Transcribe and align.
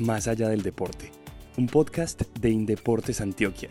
Más 0.00 0.28
allá 0.28 0.48
del 0.48 0.62
deporte, 0.62 1.10
un 1.56 1.66
podcast 1.66 2.22
de 2.38 2.50
Indeportes 2.50 3.20
Antioquia. 3.20 3.70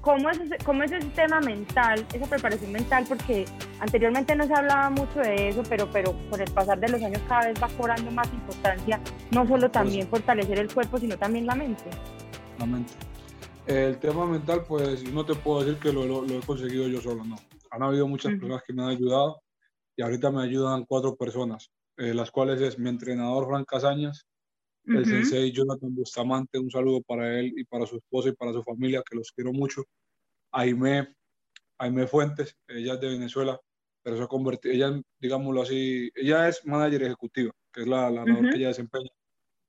¿Cómo 0.00 0.30
es, 0.30 0.40
ese, 0.40 0.56
¿Cómo 0.64 0.82
es 0.82 0.92
ese 0.92 1.08
tema 1.08 1.40
mental, 1.40 2.06
esa 2.14 2.24
preparación 2.24 2.72
mental? 2.72 3.04
Porque 3.06 3.44
anteriormente 3.80 4.34
no 4.34 4.46
se 4.46 4.54
hablaba 4.54 4.88
mucho 4.88 5.18
de 5.20 5.50
eso, 5.50 5.62
pero, 5.68 5.90
pero 5.90 6.16
con 6.30 6.40
el 6.40 6.50
pasar 6.52 6.80
de 6.80 6.88
los 6.88 7.02
años 7.02 7.20
cada 7.28 7.48
vez 7.48 7.62
va 7.62 7.68
cobrando 7.76 8.10
más 8.12 8.32
importancia, 8.32 8.98
no 9.30 9.46
solo 9.46 9.70
también 9.70 10.08
fortalecer 10.08 10.58
el 10.58 10.72
cuerpo, 10.72 10.96
sino 10.96 11.18
también 11.18 11.44
la 11.44 11.54
mente. 11.54 11.84
La 12.58 12.64
mente. 12.64 12.94
El 13.66 13.98
tema 13.98 14.24
mental, 14.24 14.64
pues 14.66 15.04
no 15.12 15.26
te 15.26 15.34
puedo 15.34 15.62
decir 15.62 15.78
que 15.78 15.92
lo, 15.92 16.06
lo, 16.06 16.24
he 16.24 16.40
conseguido 16.40 16.88
yo 16.88 17.02
solo, 17.02 17.24
no. 17.24 17.36
Han 17.72 17.82
habido 17.82 18.08
muchas 18.08 18.32
personas 18.32 18.62
que 18.66 18.72
me 18.72 18.84
han 18.84 18.88
ayudado 18.88 19.42
y 19.96 20.02
ahorita 20.02 20.30
me 20.30 20.42
ayudan 20.44 20.86
cuatro 20.86 21.14
personas, 21.14 21.70
eh, 21.98 22.14
las 22.14 22.30
cuales 22.30 22.58
es 22.62 22.78
mi 22.78 22.88
entrenador 22.88 23.46
Frank 23.48 23.66
Casañas, 23.68 24.24
el 24.86 25.04
sensei 25.04 25.52
Jonathan 25.52 25.94
Bustamante, 25.94 26.58
un 26.58 26.70
saludo 26.70 27.02
para 27.02 27.38
él 27.38 27.52
y 27.56 27.64
para 27.64 27.86
su 27.86 27.96
esposa 27.96 28.28
y 28.28 28.32
para 28.32 28.52
su 28.52 28.62
familia, 28.62 29.02
que 29.08 29.16
los 29.16 29.32
quiero 29.32 29.52
mucho. 29.52 29.84
Aime, 30.52 31.14
Aime 31.78 32.06
Fuentes, 32.06 32.56
ella 32.68 32.94
es 32.94 33.00
de 33.00 33.08
Venezuela, 33.08 33.60
pero 34.02 34.16
se 34.16 34.22
ha 34.22 34.28
convertido, 34.28 34.74
ella, 34.74 35.02
digámoslo 35.18 35.62
así, 35.62 36.10
ella 36.14 36.48
es 36.48 36.64
manager 36.64 37.02
ejecutiva, 37.02 37.52
que 37.72 37.82
es 37.82 37.88
la, 37.88 38.10
la 38.10 38.24
labor 38.24 38.50
que 38.50 38.56
ella 38.56 38.68
desempeña, 38.68 39.10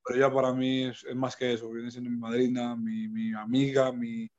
pero 0.06 0.20
ella 0.20 0.34
para 0.34 0.54
mí 0.54 0.86
es, 0.86 1.04
más 1.16 1.36
que 1.36 1.54
eso, 1.54 1.72
viene 1.72 1.90
siendo 1.90 2.10
mi 2.10 2.18
madrina, 2.18 2.76
mi, 2.76 3.08
mi 3.08 3.34
amiga, 3.34 3.92
mi, 3.92 4.30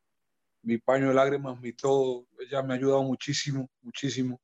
mi, 0.62 0.78
paño 0.78 1.08
de 1.08 1.14
lágrimas, 1.14 1.60
mi 1.60 1.72
todo, 1.72 2.26
ella 2.38 2.62
me 2.62 2.74
ha 2.74 2.76
ayudado 2.76 3.02
muchísimo, 3.02 3.68
muchísimo. 3.82 4.40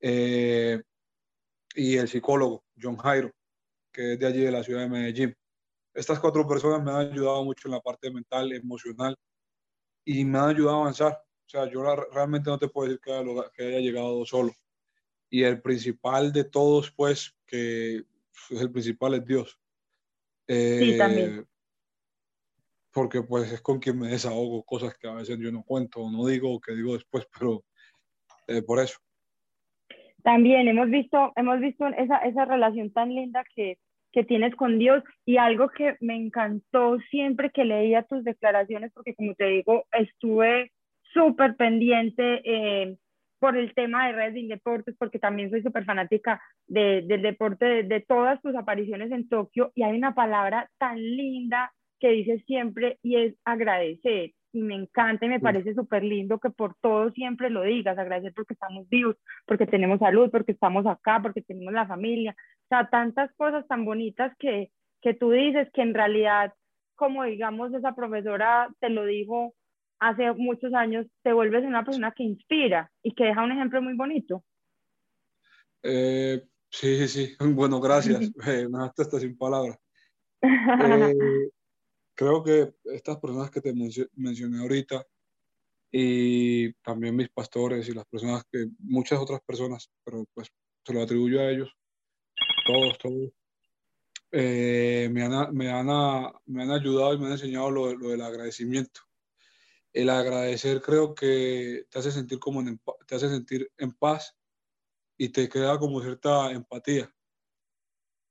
Eh, 0.00 0.82
y 1.74 1.96
el 1.96 2.08
psicólogo, 2.08 2.64
John 2.80 2.96
Jairo, 2.96 3.30
que 3.92 4.14
es 4.14 4.18
de 4.18 4.26
allí 4.26 4.40
de 4.40 4.50
la 4.50 4.64
ciudad 4.64 4.80
de 4.80 4.88
Medellín 4.88 5.36
estas 5.94 6.20
cuatro 6.20 6.46
personas 6.46 6.82
me 6.82 6.90
han 6.90 7.12
ayudado 7.12 7.44
mucho 7.44 7.68
en 7.68 7.72
la 7.72 7.80
parte 7.80 8.10
mental, 8.10 8.52
emocional 8.52 9.16
y 10.04 10.24
me 10.24 10.38
han 10.38 10.50
ayudado 10.50 10.78
a 10.78 10.80
avanzar. 10.82 11.12
O 11.12 11.48
sea, 11.48 11.70
yo 11.70 11.82
realmente 12.12 12.48
no 12.48 12.58
te 12.58 12.68
puedo 12.68 12.88
decir 12.88 13.00
que 13.00 13.12
haya, 13.12 13.50
que 13.52 13.66
haya 13.66 13.80
llegado 13.80 14.24
solo. 14.24 14.52
Y 15.28 15.42
el 15.42 15.60
principal 15.60 16.32
de 16.32 16.44
todos, 16.44 16.90
pues, 16.90 17.36
que 17.46 18.04
pues, 18.48 18.60
el 18.60 18.70
principal 18.70 19.14
es 19.14 19.24
Dios. 19.24 19.60
sí, 20.48 20.96
también. 20.96 21.40
Eh, 21.40 21.44
porque 22.92 23.22
pues 23.22 23.52
es 23.52 23.60
con 23.60 23.78
quien 23.78 23.98
me 23.98 24.08
desahogo 24.08 24.64
cosas 24.64 24.96
que 24.98 25.08
a 25.08 25.14
veces 25.14 25.38
yo 25.38 25.52
no 25.52 25.62
cuento, 25.62 26.10
no 26.10 26.26
digo, 26.26 26.60
que 26.60 26.74
digo 26.74 26.94
después, 26.94 27.26
pero 27.38 27.64
eh, 28.46 28.62
por 28.62 28.80
eso. 28.80 28.98
También 30.22 30.68
hemos 30.68 30.90
visto, 30.90 31.32
hemos 31.36 31.60
visto 31.60 31.86
esa, 31.86 32.18
esa 32.18 32.44
relación 32.44 32.92
tan 32.92 33.14
linda 33.14 33.42
que, 33.54 33.78
que 34.12 34.24
tienes 34.24 34.54
con 34.54 34.78
Dios. 34.78 35.02
Y 35.24 35.36
algo 35.36 35.68
que 35.68 35.96
me 36.00 36.16
encantó 36.16 36.98
siempre 37.10 37.50
que 37.50 37.64
leía 37.64 38.02
tus 38.02 38.24
declaraciones, 38.24 38.92
porque 38.92 39.14
como 39.14 39.34
te 39.34 39.46
digo, 39.46 39.84
estuve 39.92 40.72
súper 41.12 41.56
pendiente 41.56 42.42
eh, 42.44 42.96
por 43.38 43.56
el 43.56 43.74
tema 43.74 44.06
de 44.06 44.12
redes 44.12 44.34
de 44.34 44.46
deportes, 44.48 44.94
porque 44.98 45.18
también 45.18 45.50
soy 45.50 45.62
súper 45.62 45.84
fanática 45.84 46.40
de, 46.66 47.02
del 47.02 47.22
deporte, 47.22 47.64
de, 47.64 47.82
de, 47.84 48.00
todas 48.00 48.40
tus 48.42 48.54
apariciones 48.54 49.10
en 49.10 49.28
Tokio, 49.28 49.72
y 49.74 49.82
hay 49.82 49.96
una 49.96 50.14
palabra 50.14 50.68
tan 50.78 50.96
linda 50.98 51.72
que 51.98 52.10
dices 52.10 52.42
siempre 52.46 52.98
y 53.02 53.16
es 53.16 53.34
agradecer 53.44 54.32
y 54.52 54.62
me 54.62 54.74
encanta 54.74 55.26
y 55.26 55.28
me 55.28 55.40
parece 55.40 55.74
súper 55.74 56.02
lindo 56.02 56.38
que 56.38 56.50
por 56.50 56.74
todo 56.80 57.10
siempre 57.12 57.50
lo 57.50 57.62
digas, 57.62 57.98
agradecer 57.98 58.32
porque 58.34 58.54
estamos 58.54 58.88
vivos, 58.88 59.16
porque 59.46 59.66
tenemos 59.66 59.98
salud, 59.98 60.30
porque 60.30 60.52
estamos 60.52 60.86
acá, 60.86 61.20
porque 61.22 61.42
tenemos 61.42 61.72
la 61.72 61.86
familia, 61.86 62.34
o 62.64 62.68
sea, 62.68 62.88
tantas 62.88 63.32
cosas 63.36 63.66
tan 63.68 63.84
bonitas 63.84 64.32
que, 64.38 64.70
que 65.00 65.14
tú 65.14 65.30
dices 65.30 65.68
que 65.72 65.82
en 65.82 65.94
realidad, 65.94 66.52
como 66.96 67.24
digamos 67.24 67.72
esa 67.74 67.94
profesora 67.94 68.68
te 68.80 68.90
lo 68.90 69.04
dijo 69.04 69.54
hace 69.98 70.32
muchos 70.32 70.72
años, 70.74 71.06
te 71.22 71.32
vuelves 71.32 71.64
una 71.64 71.84
persona 71.84 72.12
que 72.12 72.24
inspira 72.24 72.90
y 73.02 73.14
que 73.14 73.24
deja 73.24 73.44
un 73.44 73.52
ejemplo 73.52 73.82
muy 73.82 73.94
bonito. 73.94 74.42
Eh, 75.82 76.42
sí, 76.70 77.06
sí, 77.06 77.08
sí, 77.08 77.36
bueno, 77.54 77.80
gracias, 77.80 78.20
eh, 78.46 78.68
me 78.68 78.78
dejaste 78.78 79.02
hasta 79.02 79.20
sin 79.20 79.36
palabras. 79.36 79.78
Eh, 80.42 81.50
creo 82.20 82.44
que 82.44 82.74
estas 82.94 83.16
personas 83.16 83.50
que 83.50 83.62
te 83.62 83.72
mencioné 83.72 84.60
ahorita 84.60 85.06
y 85.90 86.70
también 86.82 87.16
mis 87.16 87.30
pastores 87.30 87.88
y 87.88 87.94
las 87.94 88.04
personas 88.04 88.44
que, 88.52 88.66
muchas 88.78 89.18
otras 89.20 89.40
personas, 89.40 89.90
pero 90.04 90.26
pues 90.34 90.48
se 90.84 90.92
lo 90.92 91.00
atribuyo 91.00 91.40
a 91.40 91.50
ellos, 91.50 91.70
todos, 92.66 92.98
todos, 92.98 93.30
eh, 94.32 95.08
me, 95.10 95.22
han, 95.22 95.54
me, 95.56 95.70
han, 95.70 95.86
me, 96.44 96.62
han, 96.62 96.70
ayudado 96.70 97.14
y 97.14 97.18
me 97.18 97.24
han 97.24 97.32
enseñado 97.32 97.70
lo, 97.70 97.94
lo, 97.94 98.10
del 98.10 98.20
agradecimiento. 98.20 99.00
El 99.90 100.10
agradecer 100.10 100.82
creo 100.82 101.14
que 101.14 101.86
te 101.88 102.00
hace 102.00 102.12
sentir 102.12 102.38
como 102.38 102.60
en, 102.60 102.78
te 103.06 103.14
hace 103.14 103.30
sentir 103.30 103.72
en 103.78 103.92
paz 103.92 104.36
y 105.16 105.30
te 105.30 105.48
crea 105.48 105.78
como 105.78 106.02
cierta 106.02 106.52
empatía 106.52 107.10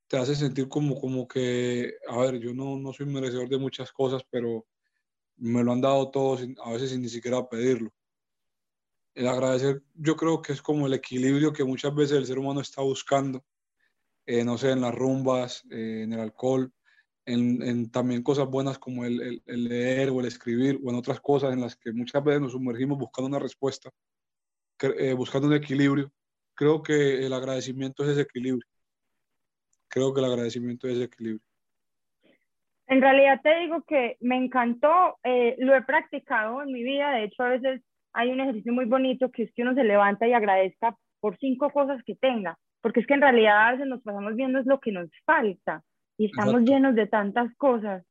te 0.10 0.18
hace 0.18 0.36
sentir 0.36 0.68
como, 0.68 1.00
como 1.00 1.28
que, 1.28 1.94
a 2.08 2.18
ver, 2.18 2.40
yo 2.40 2.54
no, 2.54 2.78
no 2.78 2.92
soy 2.94 3.06
merecedor 3.06 3.48
de 3.48 3.60
muchas 3.60 3.92
cosas, 3.94 4.24
pero 4.32 4.66
me 5.38 5.64
lo 5.64 5.72
han 5.72 5.82
dado 5.82 6.10
todos, 6.10 6.42
a 6.64 6.72
veces 6.72 6.90
sin 6.90 7.02
ni 7.02 7.10
siquiera 7.10 7.48
pedirlo. 7.48 7.94
El 9.14 9.28
agradecer, 9.28 9.84
yo 9.94 10.16
creo 10.16 10.42
que 10.42 10.54
es 10.54 10.62
como 10.64 10.88
el 10.88 10.94
equilibrio 10.94 11.54
que 11.54 11.64
muchas 11.64 11.94
veces 11.94 12.18
el 12.18 12.26
ser 12.26 12.40
humano 12.40 12.62
está 12.62 12.82
buscando, 12.82 13.46
eh, 14.26 14.44
no 14.44 14.58
sé, 14.58 14.72
en 14.72 14.82
las 14.82 14.96
rumbas, 14.96 15.64
eh, 15.70 16.02
en 16.04 16.14
el 16.14 16.22
alcohol, 16.22 16.74
en, 17.26 17.62
en, 17.62 17.92
también 17.92 18.24
cosas 18.24 18.48
buenas 18.48 18.80
como 18.80 19.06
el, 19.06 19.44
el, 19.46 19.64
leer 19.66 20.10
o 20.10 20.22
el 20.22 20.26
escribir, 20.26 20.80
o 20.84 20.90
en 20.90 20.96
otras 20.96 21.20
cosas 21.22 21.54
en 21.54 21.62
las 21.62 21.76
que 21.76 21.92
muchas 21.94 22.24
veces 22.24 22.42
nos 22.42 22.54
sumergimos 22.54 22.98
buscando 22.98 23.28
una 23.28 23.40
respuesta, 23.40 23.92
eh, 24.82 25.14
buscando 25.14 25.48
un 25.48 25.54
equilibrio. 25.54 26.12
Creo 26.56 26.82
que 26.82 27.26
el 27.26 27.34
agradecimiento 27.34 28.04
es 28.04 28.10
ese 28.10 28.22
equilibrio 28.22 28.66
creo 29.90 30.14
que 30.14 30.22
el 30.22 30.28
agradecimiento 30.28 30.88
es 30.88 31.02
equilibrio. 31.02 31.46
En 32.88 33.02
realidad 33.02 33.40
te 33.44 33.56
digo 33.60 33.84
que 33.84 34.18
me 34.20 34.36
encantó, 34.36 35.18
eh, 35.24 35.56
lo 35.60 35.76
he 35.76 35.84
practicado 35.84 36.64
en 36.64 36.72
mi 36.72 36.84
vida, 36.84 37.12
de 37.12 37.26
hecho 37.26 37.44
a 37.44 37.50
veces 37.50 37.82
hay 38.14 38.32
un 38.32 38.40
ejercicio 38.40 38.74
muy 38.74 38.86
bonito 38.86 39.30
que 39.30 39.44
es 39.44 39.54
que 39.54 39.62
uno 39.62 39.76
se 39.76 39.84
levanta 39.84 40.28
y 40.28 40.34
agradezca 40.34 40.98
por 41.20 41.38
cinco 41.38 41.70
cosas 41.70 42.02
que 42.04 42.16
tenga, 42.16 42.58
porque 42.82 43.02
es 43.02 43.08
que 43.08 43.14
en 43.14 43.22
realidad 43.22 43.68
a 43.68 43.72
veces 43.74 43.88
nos 43.88 44.02
pasamos 44.02 44.36
viendo 44.36 44.60
es 44.60 44.66
lo 44.66 44.80
que 44.80 44.92
nos 44.92 45.10
falta 45.26 45.84
y 46.18 46.26
estamos 46.26 46.62
llenos 46.62 46.96
de 46.96 47.08
tantas 47.08 47.54
cosas. 47.56 48.04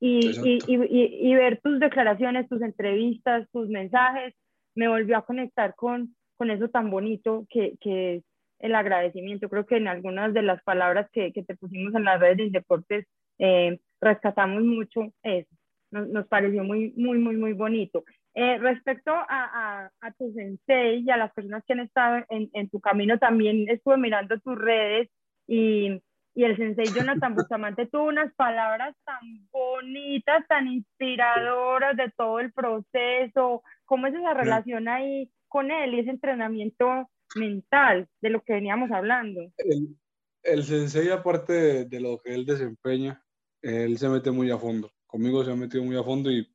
Y, 0.00 0.30
y, 0.42 0.58
y, 0.66 1.30
y, 1.30 1.34
ver 1.34 1.60
tus 1.62 1.78
declaraciones, 1.78 2.48
tus 2.48 2.60
entrevistas, 2.60 3.48
tus 3.52 3.68
mensajes, 3.68 4.34
me 4.74 4.88
volvió 4.88 5.16
a 5.16 5.24
conectar 5.24 5.74
con, 5.76 6.14
con 6.36 6.50
eso 6.50 6.68
tan 6.68 6.90
bonito 6.90 7.46
que, 7.48 7.76
que 7.80 8.16
es 8.16 8.24
el 8.58 8.74
agradecimiento. 8.74 9.48
Creo 9.48 9.66
que 9.66 9.76
en 9.76 9.88
algunas 9.88 10.32
de 10.34 10.42
las 10.42 10.62
palabras 10.62 11.08
que, 11.12 11.32
que 11.32 11.42
te 11.42 11.56
pusimos 11.56 11.94
en 11.94 12.04
las 12.04 12.20
redes 12.20 12.38
de 12.38 12.50
deportes 12.50 13.06
eh, 13.38 13.78
rescatamos 14.00 14.62
mucho 14.62 15.12
eso. 15.22 15.50
Nos, 15.90 16.08
nos, 16.08 16.26
pareció 16.26 16.64
muy, 16.64 16.92
muy, 16.96 17.18
muy, 17.18 17.36
muy 17.36 17.52
bonito. 17.52 18.04
Eh, 18.34 18.58
respecto 18.58 19.12
a, 19.12 19.26
a, 19.28 19.90
a, 20.00 20.12
tu 20.12 20.32
sensei 20.32 21.04
y 21.04 21.10
a 21.10 21.16
las 21.16 21.32
personas 21.32 21.62
que 21.64 21.74
han 21.74 21.80
estado 21.80 22.24
en, 22.30 22.50
en, 22.52 22.68
tu 22.68 22.80
camino, 22.80 23.16
también 23.18 23.68
estuve 23.68 23.96
mirando 23.96 24.40
tus 24.40 24.58
redes 24.58 25.08
y, 25.46 26.02
y 26.34 26.44
el 26.44 26.56
sensei 26.56 26.86
Jonathan 26.86 27.34
Bustamante 27.36 27.86
tuvo 27.86 28.04
unas 28.04 28.34
palabras 28.34 28.96
tan 29.04 29.48
bonitas, 29.52 30.44
tan 30.48 30.66
inspiradoras 30.66 31.96
de 31.96 32.10
todo 32.16 32.40
el 32.40 32.52
proceso. 32.52 33.62
¿Cómo 33.84 34.08
es 34.08 34.14
esa 34.14 34.34
relación 34.34 34.88
ahí 34.88 35.30
con 35.46 35.70
él 35.70 35.94
y 35.94 36.00
ese 36.00 36.10
entrenamiento 36.10 37.08
mental 37.34 38.08
de 38.20 38.30
lo 38.30 38.42
que 38.42 38.54
veníamos 38.54 38.90
hablando. 38.90 39.52
El, 39.58 39.96
el 40.44 40.64
sensei, 40.64 41.10
aparte 41.10 41.84
de, 41.86 42.00
lo 42.00 42.18
que 42.18 42.34
él 42.34 42.44
desempeña, 42.44 43.24
él 43.62 43.98
se 43.98 44.08
mete 44.08 44.30
muy 44.30 44.50
a 44.50 44.58
fondo. 44.58 44.92
Conmigo 45.06 45.44
se 45.44 45.50
ha 45.50 45.56
metido 45.56 45.82
muy 45.82 45.96
a 45.96 46.02
fondo 46.02 46.30
y, 46.30 46.46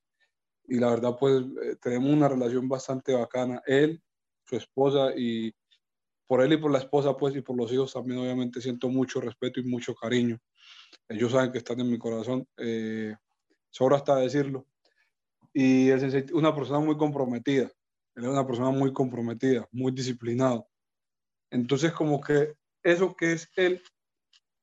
y 0.68 0.80
la 0.80 0.92
verdad, 0.92 1.16
pues 1.20 1.44
eh, 1.64 1.76
tenemos 1.82 2.12
una 2.12 2.28
relación 2.28 2.70
bastante 2.70 3.14
bacana. 3.14 3.62
Él, 3.66 4.02
su 4.46 4.56
esposa 4.56 5.12
y 5.16 5.54
por 6.28 6.44
él 6.44 6.54
y 6.54 6.58
por 6.58 6.72
la 6.72 6.78
esposa, 6.78 7.18
pues, 7.18 7.36
y 7.36 7.42
por 7.42 7.58
los 7.58 7.72
hijos 7.74 7.94
también, 7.94 8.20
obviamente, 8.20 8.62
siento 8.62 8.90
mucho 8.90 9.20
respeto 9.20 9.60
y 9.60 9.64
mucho 9.64 9.96
cariño. 9.96 10.38
Ellos 11.08 11.32
saben 11.32 11.52
que 11.52 11.58
están 11.58 11.80
en 11.80 11.90
mi 11.90 11.98
corazón. 11.98 12.48
Eh, 12.58 13.16
sobra 13.72 13.98
hasta 13.98 14.18
decirlo. 14.18 14.68
Y 15.52 15.90
es 15.90 16.32
una 16.32 16.54
persona 16.54 16.80
muy 16.80 16.98
comprometida. 16.98 17.72
Él 18.20 18.26
es 18.26 18.32
una 18.32 18.46
persona 18.46 18.70
muy 18.70 18.92
comprometida, 18.92 19.66
muy 19.72 19.94
disciplinado. 19.94 20.68
Entonces, 21.50 21.94
como 21.94 22.20
que 22.20 22.54
eso 22.84 23.16
que 23.16 23.32
es 23.32 23.50
él, 23.56 23.82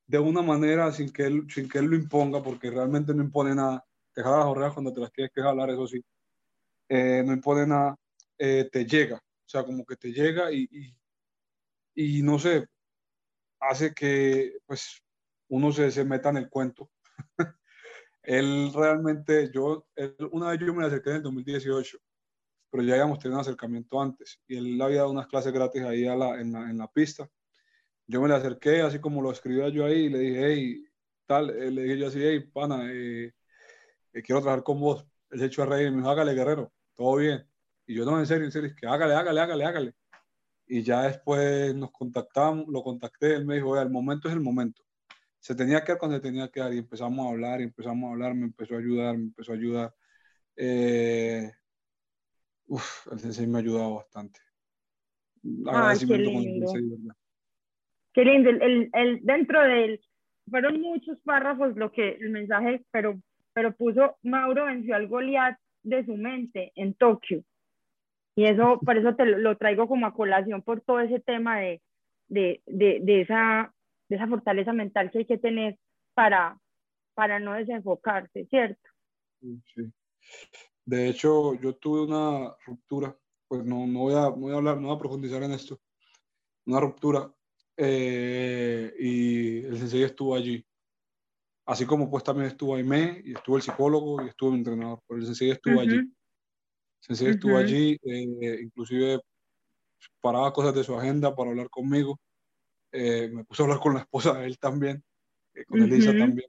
de 0.06 0.19
una 0.19 0.43
manera 0.43 0.93
sin 0.93 1.11
que 1.11 1.25
él, 1.25 1.47
sin 1.49 1.67
que 1.67 1.79
él 1.79 1.87
lo 1.87 1.97
imponga, 1.97 2.43
porque 2.43 2.70
realmente 2.70 3.14
no 3.14 3.23
impone 3.23 3.55
nada, 3.55 3.82
te 4.12 4.23
jala 4.23 4.38
las 4.41 4.47
orejas 4.47 4.75
cuando 4.75 4.93
te 4.93 5.00
las 5.00 5.11
tienes 5.11 5.32
que 5.32 5.41
jalar, 5.41 5.70
eso 5.70 5.87
sí, 5.87 6.05
eh, 6.91 7.23
no 7.25 7.32
impone 7.32 7.67
nada, 7.67 7.97
eh, 8.37 8.69
te 8.70 8.85
llega, 8.85 9.17
o 9.17 9.49
sea, 9.49 9.64
como 9.64 9.87
que 9.87 9.97
te 9.97 10.12
llega 10.12 10.53
y, 10.53 10.69
y, 10.70 12.19
y, 12.19 12.23
no 12.23 12.38
sé, 12.38 12.67
hace 13.58 13.94
que 13.94 14.58
pues 14.67 15.03
uno 15.49 15.73
se, 15.73 15.91
se 15.91 16.05
meta 16.05 16.29
en 16.29 16.37
el 16.37 16.50
cuento. 16.50 16.91
él 18.23 18.70
realmente, 18.75 19.50
yo, 19.50 19.87
una 20.31 20.50
vez 20.50 20.61
yo 20.61 20.75
me 20.75 20.85
acerqué 20.85 21.11
en 21.11 21.17
el 21.17 21.23
2018, 21.23 21.99
pero 22.76 22.88
ya 22.88 22.94
habíamos 22.94 23.19
tenido 23.20 23.38
un 23.38 23.40
acercamiento 23.40 24.02
antes 24.02 24.38
y 24.46 24.58
él 24.58 24.82
había 24.82 24.99
dado 24.99 25.11
unas 25.11 25.28
clases 25.28 25.50
gratis 25.50 25.82
ahí 25.82 26.06
a 26.06 26.14
la, 26.14 26.38
en, 26.38 26.52
la, 26.52 26.69
en 26.69 26.76
la 26.76 26.87
pista. 26.87 27.26
Yo 28.06 28.20
me 28.20 28.28
le 28.28 28.34
acerqué, 28.34 28.82
así 28.82 28.99
como 28.99 29.23
lo 29.23 29.32
escribía 29.32 29.70
yo 29.70 29.87
ahí, 29.87 30.05
y 30.05 30.08
le 30.11 30.19
dije, 30.19 30.46
hey, 30.46 30.84
tal, 31.25 31.49
eh, 31.49 31.70
le 31.70 31.84
dije 31.84 31.99
yo 31.99 32.08
así, 32.08 32.20
hey, 32.23 32.40
pana, 32.52 32.87
eh, 32.93 33.32
eh, 34.12 34.23
quiero 34.23 34.43
trabajar 34.43 34.62
con 34.62 34.78
vos. 34.78 35.06
Él 35.31 35.38
se 35.38 35.46
echó 35.46 35.62
a 35.62 35.67
reír 35.67 35.90
me 35.90 35.99
dijo, 35.99 36.11
hágale, 36.11 36.34
guerrero, 36.34 36.70
todo 36.94 37.17
bien. 37.17 37.49
Y 37.87 37.94
yo, 37.94 38.05
no, 38.05 38.19
en 38.19 38.26
serio, 38.26 38.44
en 38.44 38.52
serio, 38.52 38.69
es 38.69 38.76
que 38.76 38.87
hágale, 38.87 39.14
hágale, 39.14 39.40
hágale, 39.40 39.64
hágale. 39.64 39.94
Y 40.67 40.82
ya 40.82 41.05
después 41.05 41.75
nos 41.75 41.93
contactamos, 41.93 42.67
lo 42.69 42.82
contacté, 42.82 43.37
él 43.37 43.46
me 43.46 43.55
dijo, 43.55 43.70
oye, 43.70 43.81
el 43.81 43.90
momento 43.90 44.29
es 44.29 44.34
el 44.34 44.40
momento. 44.40 44.82
Se 45.38 45.55
tenía 45.55 45.82
que 45.82 45.93
dar 45.93 45.99
cuando 45.99 46.20
tenía 46.20 46.50
que 46.50 46.61
dar 46.61 46.75
y 46.75 46.79
empezamos 46.79 47.26
a 47.26 47.31
hablar, 47.31 47.62
y 47.62 47.64
empezamos 47.64 48.08
a 48.08 48.12
hablar, 48.12 48.34
me 48.34 48.44
empezó 48.44 48.75
a 48.75 48.79
ayudar, 48.81 49.17
me 49.17 49.25
empezó 49.25 49.52
a 49.52 49.55
ayudar. 49.55 49.94
Uf, 52.66 53.06
el 53.12 53.18
sensei 53.18 53.46
me 53.46 53.58
ha 53.58 53.60
ayudado 53.60 53.96
bastante. 53.96 54.40
Ay, 55.66 55.98
qué 55.98 56.18
lindo. 56.18 56.72
Qué 58.12 58.24
lindo. 58.24 58.50
El, 58.50 58.90
el, 58.92 59.20
dentro 59.22 59.62
del, 59.62 60.00
fueron 60.50 60.80
muchos 60.80 61.20
párrafos 61.20 61.76
lo 61.76 61.92
que 61.92 62.10
el 62.20 62.30
mensaje, 62.30 62.84
pero, 62.90 63.20
pero 63.52 63.74
puso 63.74 64.16
Mauro 64.22 64.66
venció 64.66 64.96
al 64.96 65.08
Goliat 65.08 65.58
de 65.82 66.04
su 66.04 66.16
mente 66.16 66.72
en 66.74 66.94
Tokio. 66.94 67.44
Y 68.34 68.44
eso, 68.44 68.80
por 68.84 68.96
eso 68.96 69.14
te 69.14 69.24
lo, 69.24 69.56
traigo 69.56 69.88
como 69.88 70.06
a 70.06 70.14
colación 70.14 70.62
por 70.62 70.80
todo 70.80 71.00
ese 71.00 71.20
tema 71.20 71.60
de, 71.60 71.82
de, 72.28 72.62
de, 72.66 73.00
de, 73.02 73.20
esa, 73.22 73.72
de 74.08 74.16
esa 74.16 74.26
fortaleza 74.26 74.72
mental 74.72 75.10
que 75.10 75.19
hay 75.19 75.26
que 75.26 75.38
tener 75.38 75.78
para, 76.14 76.58
para 77.14 77.38
no 77.38 77.54
desenfocarse, 77.54 78.46
¿cierto? 78.46 78.88
Sí. 79.40 79.92
De 80.86 81.08
hecho, 81.08 81.54
yo 81.54 81.74
tuve 81.74 82.02
una 82.02 82.56
ruptura, 82.64 83.18
pues 83.48 83.64
no, 83.64 83.86
no, 83.88 84.00
voy, 84.00 84.14
a, 84.14 84.30
no 84.30 84.36
voy 84.36 84.52
a 84.52 84.56
hablar, 84.56 84.80
no 84.80 84.86
voy 84.86 84.96
a 84.96 85.00
profundizar 85.00 85.42
en 85.42 85.50
esto, 85.50 85.80
una 86.64 86.78
ruptura, 86.78 87.34
eh, 87.76 88.94
y 88.96 89.64
el 89.64 89.78
sensei 89.78 90.04
estuvo 90.04 90.36
allí. 90.36 90.64
Así 91.66 91.84
como 91.84 92.08
pues 92.08 92.22
también 92.22 92.46
estuvo 92.46 92.76
Aime, 92.76 93.20
y 93.24 93.34
estuvo 93.34 93.56
el 93.56 93.62
psicólogo, 93.62 94.24
y 94.24 94.28
estuvo 94.28 94.50
el 94.50 94.58
entrenador, 94.58 95.00
pero 95.08 95.18
el 95.18 95.26
sensei 95.26 95.50
estuvo 95.50 95.80
allí. 95.80 96.00
Sensei 97.00 97.30
estuvo 97.30 97.56
allí, 97.56 97.98
eh, 98.04 98.60
inclusive 98.62 99.20
paraba 100.20 100.52
cosas 100.52 100.72
de 100.72 100.84
su 100.84 100.94
agenda 100.94 101.34
para 101.34 101.50
hablar 101.50 101.68
conmigo. 101.68 102.20
Eh, 102.92 103.28
me 103.28 103.44
puso 103.44 103.64
a 103.64 103.66
hablar 103.66 103.80
con 103.80 103.94
la 103.94 104.00
esposa 104.00 104.34
de 104.34 104.46
él 104.46 104.58
también, 104.60 105.02
con 105.66 105.82
Elisa 105.82 106.16
también. 106.16 106.48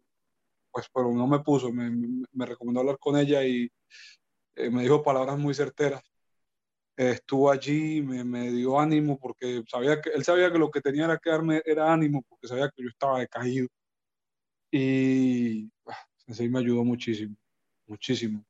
Pues, 0.71 0.87
pero 0.93 1.11
no 1.11 1.25
me 1.25 1.39
puso, 1.39 1.73
me, 1.73 1.89
me, 1.89 2.45
recomendó 2.45 2.81
hablar 2.81 2.99
con 2.99 3.17
ella 3.17 3.43
y 3.43 3.67
me 4.71 4.83
dijo 4.83 5.03
palabras 5.03 5.37
muy 5.37 5.53
certeras. 5.53 6.03
estuvo 6.95 7.51
allí, 7.51 8.01
me, 8.01 8.23
me, 8.23 8.51
dio 8.51 8.79
ánimo 8.79 9.19
porque 9.19 9.63
sabía 9.67 10.01
que 10.01 10.09
él 10.09 10.23
sabía 10.23 10.51
que 10.51 10.57
lo 10.57 10.71
que 10.71 10.81
tenía 10.81 11.05
era 11.05 11.17
que 11.17 11.29
darme 11.29 11.61
era 11.65 11.91
ánimo 11.93 12.23
porque 12.27 12.47
sabía 12.47 12.69
que 12.75 12.83
yo 12.83 12.89
estaba 12.89 13.19
decaído. 13.19 13.67
Y 14.71 15.69
ah, 15.85 16.05
Sensei 16.17 16.49
me 16.49 16.59
ayudó 16.59 16.83
muchísimo, 16.83 17.35
muchísimo. 17.85 18.43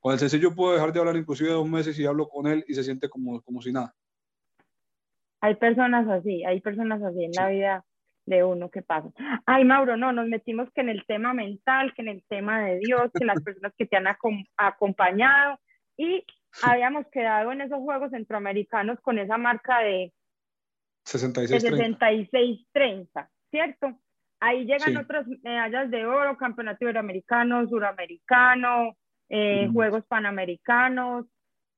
Con 0.00 0.14
el 0.14 0.18
sencillo 0.18 0.54
puedo 0.54 0.72
dejar 0.72 0.92
de 0.92 1.00
hablar 1.00 1.16
inclusive 1.16 1.50
dos 1.50 1.68
meses 1.68 1.98
y 1.98 2.06
hablo 2.06 2.28
con 2.28 2.46
él 2.46 2.64
y 2.66 2.74
se 2.74 2.82
siente 2.82 3.08
como, 3.08 3.40
como 3.42 3.60
si 3.60 3.72
nada. 3.72 3.94
Hay 5.42 5.56
personas 5.56 6.08
así, 6.08 6.44
hay 6.44 6.60
personas 6.60 7.02
así 7.02 7.24
en 7.24 7.32
la 7.32 7.48
vida 7.48 7.84
de 8.30 8.44
uno 8.44 8.70
que 8.70 8.82
pasa. 8.82 9.10
Ay, 9.44 9.64
Mauro, 9.64 9.96
no, 9.96 10.12
nos 10.12 10.28
metimos 10.28 10.70
que 10.72 10.80
en 10.80 10.88
el 10.88 11.04
tema 11.04 11.34
mental, 11.34 11.92
que 11.94 12.02
en 12.02 12.08
el 12.08 12.22
tema 12.28 12.62
de 12.62 12.78
Dios, 12.78 13.10
que 13.12 13.24
las 13.24 13.42
personas 13.42 13.72
que 13.76 13.86
te 13.86 13.96
han 13.96 14.06
acompañado 14.56 15.58
y 15.96 16.24
habíamos 16.62 17.06
quedado 17.08 17.50
en 17.52 17.60
esos 17.60 17.80
Juegos 17.80 18.12
Centroamericanos 18.12 19.00
con 19.00 19.18
esa 19.18 19.36
marca 19.36 19.80
de 19.80 20.12
66-30, 21.04 23.28
¿cierto? 23.50 23.98
Ahí 24.38 24.64
llegan 24.64 24.96
otras 24.96 25.26
medallas 25.42 25.90
de 25.90 26.06
oro, 26.06 26.38
campeonato 26.38 26.84
iberoamericano, 26.84 27.68
suramericano, 27.68 28.96
eh, 29.28 29.68
Juegos 29.72 30.04
Panamericanos, 30.06 31.26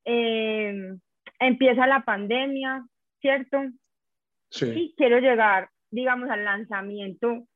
eh, 0.05 0.97
empieza 1.41 1.87
la 1.87 2.05
pandemia, 2.05 2.85
¿cierto? 3.21 3.59
Sí. 4.51 4.67
Y 4.67 4.95
quiero 4.97 5.19
llegar, 5.19 5.72
digamos, 5.93 6.29
al 6.31 6.45
lanzamiento 6.45 7.47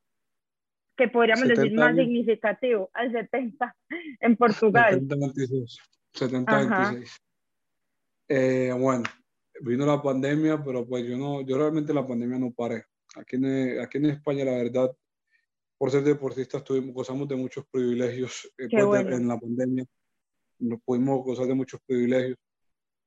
que 0.96 1.08
podríamos 1.08 1.48
decir 1.48 1.72
más 1.74 1.96
significativo, 1.96 2.90
al 2.94 3.10
70 3.10 3.76
en 4.20 4.36
Portugal. 4.36 5.00
70-26. 5.00 5.80
70 6.12 6.94
eh, 8.28 8.72
bueno, 8.76 9.04
vino 9.60 9.86
la 9.86 10.02
pandemia, 10.02 10.62
pero 10.62 10.86
pues 10.86 11.06
yo 11.06 11.16
no, 11.16 11.42
yo 11.42 11.58
realmente 11.58 11.94
la 11.94 12.06
pandemia 12.06 12.38
no 12.38 12.50
paré. 12.50 12.84
Aquí 13.16 13.36
en, 13.36 13.80
aquí 13.80 13.98
en 13.98 14.06
España, 14.06 14.44
la 14.44 14.52
verdad, 14.52 14.90
por 15.78 15.90
ser 15.90 16.02
deportistas 16.02 16.64
tuvimos, 16.64 16.94
gozamos 16.94 17.28
de 17.28 17.36
muchos 17.36 17.64
privilegios 17.70 18.50
eh, 18.58 18.68
pues, 18.70 19.06
en 19.06 19.28
la 19.28 19.38
pandemia. 19.38 19.84
Nos 20.58 20.80
pudimos 20.82 21.24
gozar 21.24 21.46
de 21.46 21.54
muchos 21.54 21.80
privilegios. 21.86 22.38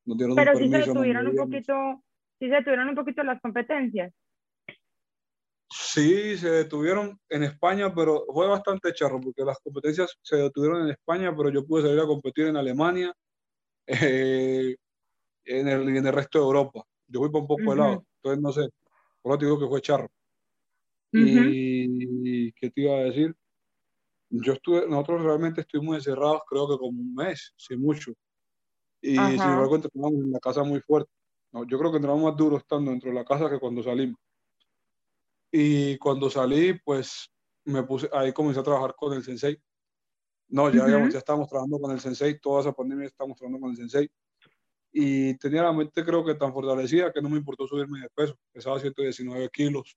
Nos 0.05 0.17
dieron 0.17 0.35
Pero 0.35 0.51
un 0.53 0.57
sí 0.57 0.69
se 0.69 0.77
detuvieron 0.77 1.27
un 1.27 1.35
poquito, 1.35 2.03
sí 2.39 2.47
se 2.47 2.55
detuvieron 2.55 2.89
un 2.89 2.95
poquito 2.95 3.23
las 3.23 3.41
competencias. 3.41 4.13
Sí, 5.71 6.35
se 6.37 6.49
detuvieron 6.49 7.19
en 7.29 7.43
España, 7.43 7.93
pero 7.93 8.25
fue 8.33 8.47
bastante 8.47 8.91
charro 8.93 9.19
porque 9.21 9.43
las 9.43 9.59
competencias 9.59 10.17
se 10.21 10.37
detuvieron 10.37 10.81
en 10.83 10.89
España, 10.89 11.33
pero 11.35 11.49
yo 11.49 11.65
pude 11.65 11.83
salir 11.83 11.99
a 11.99 12.07
competir 12.07 12.47
en 12.47 12.57
Alemania, 12.57 13.13
eh, 13.87 14.75
en, 15.45 15.67
el, 15.67 15.89
en 15.95 16.07
el 16.07 16.13
resto 16.13 16.39
de 16.39 16.45
Europa. 16.45 16.83
Yo 17.07 17.19
fui 17.19 17.29
por 17.29 17.41
un 17.41 17.47
poco 17.47 17.71
de 17.71 17.77
lado, 17.77 18.03
entonces 18.15 18.41
no 18.41 18.51
sé, 18.51 18.69
por 19.21 19.33
lo 19.33 19.37
digo 19.37 19.59
que 19.59 19.67
fue 19.67 19.81
charro. 19.81 20.09
Y 21.11 22.51
¿qué 22.53 22.69
te 22.69 22.81
iba 22.81 22.95
a 22.95 23.03
decir? 23.03 23.35
Yo 24.31 24.53
estuve, 24.53 24.87
nosotros 24.87 25.23
realmente 25.23 25.61
estuvimos 25.61 25.97
encerrados 25.97 26.41
creo 26.47 26.67
que 26.67 26.77
como 26.77 27.01
un 27.01 27.13
mes, 27.15 27.53
si 27.57 27.75
mucho. 27.75 28.11
Y 29.01 29.15
sin 29.15 29.41
embargo 29.41 29.75
entrenamos 29.75 30.13
en 30.23 30.31
la 30.31 30.39
casa 30.39 30.63
muy 30.63 30.81
fuerte. 30.81 31.11
No, 31.51 31.65
yo 31.65 31.79
creo 31.79 31.91
que 31.91 31.97
entramos 31.97 32.23
más 32.23 32.35
duro 32.35 32.57
estando 32.57 32.91
dentro 32.91 33.09
de 33.09 33.15
la 33.15 33.25
casa 33.25 33.49
que 33.49 33.59
cuando 33.59 33.81
salimos. 33.81 34.19
Y 35.51 35.97
cuando 35.97 36.29
salí, 36.29 36.79
pues 36.83 37.31
me 37.65 37.83
puse, 37.83 38.09
ahí 38.13 38.33
comencé 38.33 38.59
a 38.59 38.63
trabajar 38.63 38.95
con 38.95 39.13
el 39.13 39.23
sensei. 39.23 39.59
No, 40.47 40.71
ya, 40.71 40.87
ya 41.09 41.17
estábamos 41.17 41.47
trabajando 41.47 41.79
con 41.79 41.91
el 41.91 41.99
sensei, 41.99 42.39
toda 42.39 42.61
esa 42.61 42.71
pandemia 42.71 43.05
estábamos 43.05 43.37
trabajando 43.37 43.61
con 43.61 43.71
el 43.71 43.77
sensei. 43.77 44.09
Y 44.91 45.35
tenía 45.37 45.63
la 45.63 45.73
mente 45.73 46.03
creo 46.03 46.25
que 46.25 46.33
tan 46.33 46.51
fortalecida 46.51 47.11
que 47.13 47.21
no 47.21 47.29
me 47.29 47.37
importó 47.37 47.67
subirme 47.67 47.99
de 48.01 48.09
peso. 48.09 48.35
Pesaba 48.51 48.79
119 48.79 49.49
kilos 49.49 49.95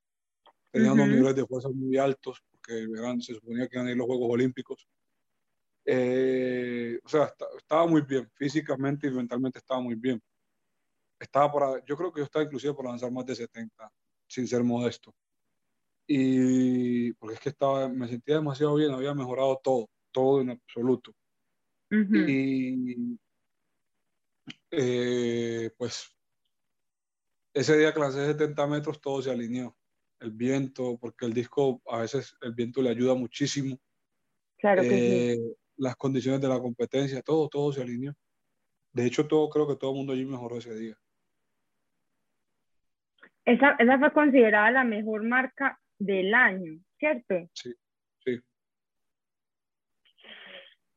tenían 0.73 0.93
unos 0.93 1.09
niveles 1.09 1.37
de 1.37 1.47
fuerza 1.47 1.69
muy 1.69 1.99
altos, 1.99 2.43
porque 2.51 2.87
se 3.21 3.35
suponía 3.35 3.69
que 3.69 3.77
iban 3.77 3.87
a 3.87 3.91
ir 3.91 3.97
los 3.97 4.07
Juegos 4.07 4.31
Olímpicos. 4.31 4.89
Eh, 5.85 6.99
o 7.05 7.09
sea, 7.09 7.33
estaba 7.59 7.87
muy 7.87 8.03
bien, 8.03 8.29
físicamente 8.35 9.07
y 9.07 9.11
mentalmente 9.11 9.59
estaba 9.59 9.81
muy 9.81 9.97
bien. 9.97 10.21
Estaba 11.21 11.53
para, 11.53 11.85
yo 11.85 11.97
creo 11.97 12.13
que 12.13 12.21
yo 12.21 12.25
estaba 12.25 12.45
inclusive 12.45 12.73
por 12.75 12.87
lanzar 12.87 13.13
más 13.13 13.27
de 13.27 13.35
70, 13.35 13.93
sin 14.27 14.49
ser 14.49 14.65
modesto. 14.65 15.15
Y 16.15 17.15
porque 17.15 17.37
es 17.37 17.41
que 17.41 17.49
estaba, 17.49 17.89
me 17.89 18.07
sentía 18.07 18.35
demasiado 18.35 18.75
bien, 18.75 18.93
había 18.93 19.15
mejorado 19.15 19.59
todo, 19.65 19.89
todo 20.11 20.43
en 20.43 20.51
absoluto. 20.51 21.15
Y 21.91 23.19
eh, 24.71 25.71
pues 25.79 26.15
ese 27.55 27.79
día 27.79 27.95
que 27.95 28.01
lancé 28.01 28.27
70 28.27 28.67
metros 28.67 29.01
todo 29.01 29.23
se 29.23 29.31
alineó 29.31 29.75
el 30.21 30.33
viento, 30.33 30.99
porque 31.01 31.25
el 31.25 31.33
disco 31.33 31.81
a 31.87 32.01
veces 32.01 32.37
el 32.43 32.53
viento 32.53 32.83
le 32.83 32.91
ayuda 32.91 33.15
muchísimo. 33.15 33.79
Claro 34.59 34.83
que 34.83 34.91
sí. 34.91 34.95
Eh, 34.95 35.39
las 35.79 35.97
condiciones 35.97 36.43
de 36.43 36.49
la 36.49 36.61
competencia, 36.61 37.23
todo, 37.23 37.49
todo 37.49 37.73
se 37.73 37.81
alineó. 37.81 38.13
De 38.93 39.07
hecho, 39.07 39.27
todo, 39.27 39.49
creo 39.49 39.67
que 39.67 39.77
todo 39.77 39.93
el 39.93 39.97
mundo 39.97 40.13
allí 40.13 40.27
mejoró 40.27 40.59
ese 40.59 40.75
día. 40.75 40.95
Esa, 43.47 43.77
esa 43.79 43.99
fue 43.99 44.13
considerada 44.13 44.71
la 44.71 44.85
mejor 44.85 45.25
marca 45.25 45.79
del 46.05 46.35
año, 46.35 46.81
¿cierto? 46.99 47.35
Sí, 47.53 47.75
sí. 48.25 48.41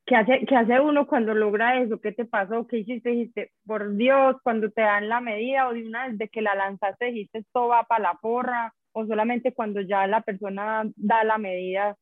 ¿Qué 0.06 0.16
hace, 0.16 0.46
¿Qué 0.46 0.56
hace 0.56 0.80
uno 0.80 1.08
cuando 1.08 1.34
logra 1.34 1.82
eso? 1.82 2.00
¿Qué 2.00 2.12
te 2.12 2.26
pasó? 2.26 2.68
¿Qué 2.68 2.78
hiciste? 2.78 3.10
Dijiste, 3.10 3.52
por 3.66 3.96
Dios, 3.96 4.36
cuando 4.44 4.70
te 4.72 4.82
dan 4.82 5.10
la 5.10 5.22
medida 5.22 5.68
o 5.68 5.74
de 5.74 5.86
una 5.86 6.08
vez 6.08 6.18
de 6.18 6.30
que 6.30 6.42
la 6.42 6.56
lanzaste, 6.56 7.06
dijiste, 7.06 7.40
esto 7.40 7.68
va 7.68 7.84
para 7.84 8.04
la 8.04 8.20
porra 8.22 8.74
o 8.98 9.06
solamente 9.06 9.54
cuando 9.54 9.82
ya 9.82 10.08
la 10.08 10.22
persona 10.22 10.90
da 10.96 11.24
la 11.26 11.38
medida, 11.38 11.98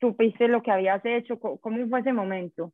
supiste 0.00 0.48
lo 0.48 0.62
que 0.62 0.70
habías 0.70 1.04
hecho? 1.04 1.38
¿Cómo 1.38 1.88
fue 1.88 2.00
ese 2.00 2.12
momento? 2.12 2.72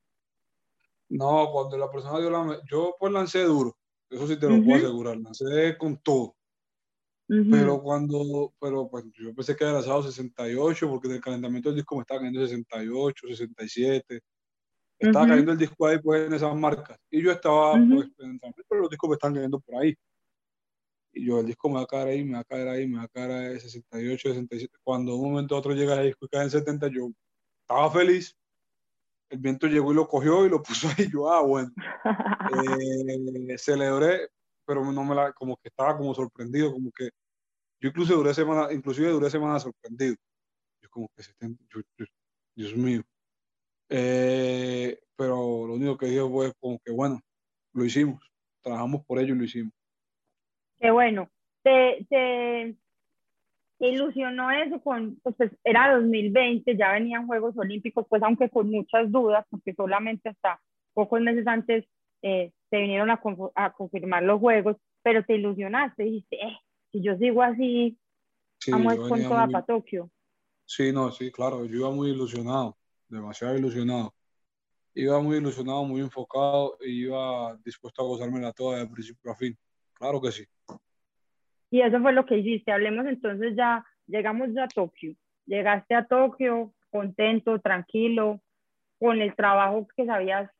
No, 1.08 1.50
cuando 1.52 1.76
la 1.76 1.90
persona 1.90 2.20
dio 2.20 2.30
la 2.30 2.44
medida, 2.44 2.62
yo 2.70 2.94
pues 3.00 3.12
lancé 3.12 3.42
duro, 3.42 3.76
eso 4.08 4.26
sí 4.28 4.38
te 4.38 4.48
lo 4.48 4.62
puedo 4.62 4.76
asegurar, 4.76 5.16
lancé 5.16 5.76
con 5.76 5.98
todo. 5.98 6.36
Pero 7.28 7.82
cuando, 7.82 8.54
pero 8.58 8.88
pues 8.88 9.04
yo 9.12 9.34
pensé 9.34 9.54
que 9.54 9.64
era 9.64 9.82
sábado 9.82 10.04
68, 10.04 10.88
porque 10.88 11.08
del 11.08 11.20
calentamiento 11.20 11.68
del 11.68 11.76
disco 11.76 11.94
me 11.96 12.00
estaba 12.00 12.20
cayendo 12.20 12.40
68, 12.40 13.26
67. 13.28 14.20
Estaba 14.98 15.28
cayendo 15.28 15.52
el 15.52 15.58
disco 15.58 15.86
ahí 15.86 15.98
pues 15.98 16.26
en 16.26 16.32
esas 16.32 16.56
marcas. 16.56 16.98
Y 17.10 17.22
yo 17.22 17.30
estaba 17.30 17.72
pues 17.72 18.08
pero 18.68 18.80
los 18.80 18.90
discos 18.90 19.10
me 19.10 19.14
están 19.14 19.34
cayendo 19.34 19.60
por 19.60 19.76
ahí. 19.76 19.94
Y 21.12 21.26
yo, 21.26 21.40
el 21.40 21.46
disco 21.46 21.68
me 21.68 21.76
va 21.76 21.82
a 21.82 21.86
caer 21.86 22.08
ahí, 22.08 22.24
me 22.24 22.34
va 22.34 22.40
a 22.40 22.44
caer 22.44 22.68
ahí, 22.68 22.86
me 22.86 22.98
va 22.98 23.04
a 23.04 23.08
caer 23.08 23.30
ahí 23.30 23.60
68, 23.60 24.28
67. 24.30 24.78
Cuando 24.82 25.12
de 25.12 25.18
un 25.18 25.30
momento 25.30 25.54
a 25.54 25.58
otro 25.58 25.74
llega 25.74 26.00
el 26.00 26.06
disco 26.06 26.24
y 26.24 26.28
cae 26.28 26.44
en 26.44 26.50
70, 26.50 26.88
yo 26.88 27.10
estaba 27.60 27.90
feliz. 27.90 28.34
El 29.28 29.38
viento 29.38 29.66
llegó 29.66 29.92
y 29.92 29.96
lo 29.96 30.08
cogió 30.08 30.46
y 30.46 30.48
lo 30.48 30.62
puso 30.62 30.88
ahí. 30.88 31.08
Yo, 31.14 31.30
ah, 31.30 31.42
bueno. 31.42 31.70
eh, 33.48 33.58
celebré, 33.58 34.30
pero 34.68 34.84
no 34.92 35.02
me 35.02 35.14
la, 35.14 35.32
como 35.32 35.56
que 35.56 35.68
estaba 35.68 35.96
como 35.96 36.14
sorprendido, 36.14 36.70
como 36.70 36.90
que 36.92 37.08
yo 37.80 37.88
incluso 37.88 38.14
duré 38.14 38.34
semana, 38.34 38.70
inclusive 38.70 39.08
duré 39.08 39.30
semana 39.30 39.58
sorprendido. 39.58 40.14
Yo 40.82 40.90
como 40.90 41.08
que, 41.16 41.22
Dios 42.54 42.76
mío. 42.76 43.02
Eh, 43.88 45.00
pero 45.16 45.66
lo 45.66 45.72
único 45.72 45.96
que 45.96 46.06
dije 46.06 46.20
fue 46.20 46.52
como 46.60 46.78
que, 46.84 46.92
bueno, 46.92 47.18
lo 47.72 47.82
hicimos, 47.82 48.20
trabajamos 48.60 49.06
por 49.06 49.18
ello 49.18 49.34
y 49.34 49.38
lo 49.38 49.44
hicimos. 49.44 49.72
Qué 50.78 50.90
bueno. 50.90 51.30
Te, 51.62 52.06
te, 52.10 52.76
ilusionó 53.78 54.50
eso 54.50 54.82
con, 54.82 55.18
pues, 55.22 55.34
pues 55.38 55.50
era 55.64 55.94
2020, 55.94 56.76
ya 56.76 56.92
venían 56.92 57.26
Juegos 57.26 57.56
Olímpicos, 57.56 58.06
pues 58.06 58.22
aunque 58.22 58.50
con 58.50 58.70
muchas 58.70 59.10
dudas, 59.10 59.46
porque 59.48 59.72
solamente 59.72 60.28
hasta 60.28 60.60
pocos 60.92 61.22
meses 61.22 61.46
antes 61.46 61.86
eh, 62.20 62.52
te 62.70 62.78
vinieron 62.78 63.10
a, 63.10 63.20
a, 63.54 63.72
confirmar 63.72 64.22
los 64.22 64.40
Juegos, 64.40 64.76
pero 65.02 65.24
te 65.24 65.36
ilusionaste, 65.36 66.04
dijiste, 66.04 66.36
eh, 66.36 66.58
si 66.92 67.02
yo 67.02 67.16
sigo 67.16 67.42
así, 67.42 67.98
vamos 68.70 68.96
con 69.08 69.22
toda 69.22 69.46
para 69.48 69.64
Tokio. 69.64 70.10
Sí, 70.64 70.92
no, 70.92 71.10
sí, 71.10 71.30
claro, 71.32 71.64
yo 71.64 71.76
iba 71.76 71.90
muy 71.90 72.10
ilusionado, 72.10 72.76
demasiado 73.08 73.56
ilusionado. 73.56 74.14
Iba 74.94 75.20
muy 75.20 75.36
ilusionado, 75.36 75.84
muy 75.84 76.00
enfocado 76.00 76.76
y 76.80 77.04
iba 77.04 77.56
dispuesto 77.64 78.02
a 78.02 78.06
gozármela 78.06 78.52
toda 78.52 78.78
de 78.78 78.86
principio 78.86 79.30
a 79.30 79.36
fin. 79.36 79.56
Claro 79.94 80.20
que 80.20 80.32
sí. 80.32 80.44
Y 81.70 81.80
eso 81.82 82.00
fue 82.00 82.12
lo 82.12 82.26
que 82.26 82.38
hiciste. 82.38 82.72
Hablemos 82.72 83.06
entonces 83.06 83.54
ya, 83.56 83.84
llegamos 84.06 84.48
ya 84.52 84.64
a 84.64 84.68
Tokio. 84.68 85.14
Llegaste 85.46 85.94
a 85.94 86.06
Tokio 86.06 86.74
contento, 86.90 87.60
tranquilo, 87.60 88.40
con 88.98 89.20
el 89.20 89.34
trabajo 89.34 89.86
que 89.96 90.04
sabías 90.06 90.50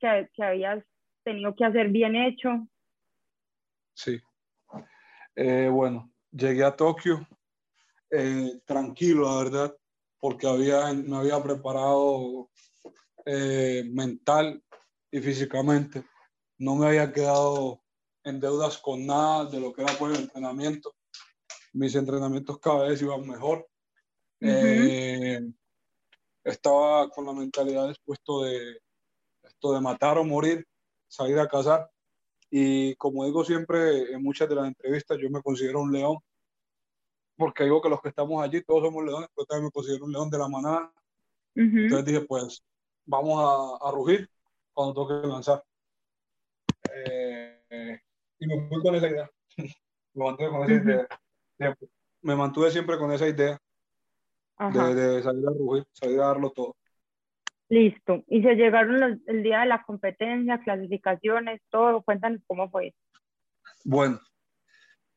que, 0.00 0.28
que 0.34 0.42
habías 0.42 0.84
tenido 1.28 1.54
que 1.54 1.64
hacer 1.64 1.88
bien 1.88 2.16
hecho. 2.16 2.66
Sí. 3.94 4.18
Eh, 5.36 5.68
bueno, 5.70 6.10
llegué 6.30 6.64
a 6.64 6.74
Tokio 6.74 7.26
eh, 8.10 8.60
tranquilo, 8.64 9.24
la 9.24 9.44
verdad, 9.44 9.76
porque 10.18 10.46
había, 10.46 10.92
me 10.94 11.16
había 11.16 11.42
preparado 11.42 12.48
eh, 13.26 13.84
mental 13.90 14.62
y 15.10 15.20
físicamente. 15.20 16.02
No 16.56 16.76
me 16.76 16.86
había 16.86 17.12
quedado 17.12 17.82
en 18.24 18.40
deudas 18.40 18.78
con 18.78 19.06
nada 19.06 19.44
de 19.44 19.60
lo 19.60 19.72
que 19.72 19.82
era 19.82 19.92
por 19.92 20.10
el 20.10 20.22
entrenamiento. 20.22 20.94
Mis 21.74 21.94
entrenamientos 21.94 22.58
cada 22.58 22.88
vez 22.88 23.02
iban 23.02 23.28
mejor. 23.28 23.68
Estaba 26.42 27.10
con 27.10 27.26
la 27.26 27.32
mentalidad 27.34 27.88
dispuesto 27.88 28.44
de 28.44 28.80
esto 29.42 29.74
de 29.74 29.80
matar 29.80 30.18
o 30.18 30.24
morir, 30.24 30.66
salir 31.08 31.38
a 31.38 31.48
cazar. 31.48 31.90
Y 32.50 32.94
como 32.96 33.24
digo 33.24 33.44
siempre 33.44 34.12
en 34.12 34.22
muchas 34.22 34.48
de 34.48 34.54
las 34.54 34.66
entrevistas, 34.66 35.18
yo 35.20 35.28
me 35.30 35.42
considero 35.42 35.80
un 35.80 35.92
león, 35.92 36.18
porque 37.36 37.64
digo 37.64 37.80
que 37.82 37.88
los 37.88 38.00
que 38.00 38.08
estamos 38.08 38.42
allí 38.42 38.62
todos 38.62 38.84
somos 38.84 39.04
leones, 39.04 39.28
pero 39.34 39.46
también 39.46 39.66
me 39.66 39.70
considero 39.70 40.04
un 40.04 40.12
león 40.12 40.30
de 40.30 40.38
la 40.38 40.48
manada. 40.48 40.92
Entonces 41.54 42.04
dije, 42.04 42.20
pues 42.20 42.62
vamos 43.04 43.80
a, 43.82 43.88
a 43.88 43.90
rugir 43.90 44.28
cuando 44.72 44.94
toque 44.94 45.26
lanzar. 45.26 45.62
Eh, 46.94 48.00
y 48.38 48.46
me 48.46 48.68
fui 48.68 48.82
con 48.82 48.94
esa 48.94 49.08
idea. 49.08 49.30
me 50.14 50.24
mantuve 50.24 50.48
con 50.50 50.62
esa 50.64 50.74
idea. 50.74 51.08
Me 52.22 52.36
mantuve 52.36 52.70
siempre 52.70 52.98
con 52.98 53.12
esa 53.12 53.26
idea 53.28 53.60
de, 54.58 54.94
de, 54.94 55.22
salir 55.22 55.46
a 55.46 55.50
rugir, 55.50 55.86
salir 55.92 56.20
a 56.20 56.26
darlo 56.26 56.50
todo. 56.50 56.76
Listo. 57.68 58.24
Y 58.28 58.42
se 58.42 58.54
llegaron 58.54 59.22
el 59.26 59.42
día 59.42 59.60
de 59.60 59.66
la 59.66 59.82
competencia, 59.82 60.60
clasificaciones, 60.60 61.60
todo. 61.70 62.02
Cuéntanos 62.02 62.40
cómo 62.46 62.70
fue. 62.70 62.94
Bueno, 63.84 64.20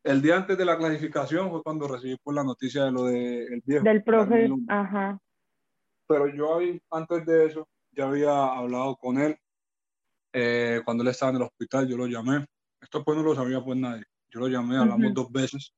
el 0.03 0.21
día 0.21 0.37
antes 0.37 0.57
de 0.57 0.65
la 0.65 0.77
clasificación 0.77 1.49
fue 1.49 1.63
cuando 1.63 1.87
recibí 1.87 2.17
por 2.17 2.35
la 2.35 2.43
noticia 2.43 2.85
de 2.85 2.91
lo 2.91 3.05
del 3.05 3.47
de 3.47 3.61
viejo. 3.65 3.83
Del 3.83 4.03
profe, 4.03 4.49
ajá. 4.67 5.17
Pero 6.07 6.27
yo 6.27 6.59
antes 6.91 7.25
de 7.25 7.45
eso 7.45 7.67
ya 7.91 8.07
había 8.07 8.45
hablado 8.45 8.95
con 8.97 9.17
él. 9.19 9.37
Eh, 10.33 10.81
cuando 10.85 11.03
él 11.03 11.09
estaba 11.09 11.31
en 11.31 11.37
el 11.37 11.43
hospital, 11.43 11.87
yo 11.87 11.97
lo 11.97 12.07
llamé 12.07 12.45
esto 12.81 13.03
pues 13.03 13.17
no 13.17 13.23
lo 13.23 13.35
sabía 13.35 13.63
pues 13.63 13.77
nadie. 13.77 14.03
Yo 14.29 14.39
lo 14.39 14.47
llamé, 14.47 14.77
hablamos 14.77 15.13
dos 15.13 15.31
veces. 15.31 15.73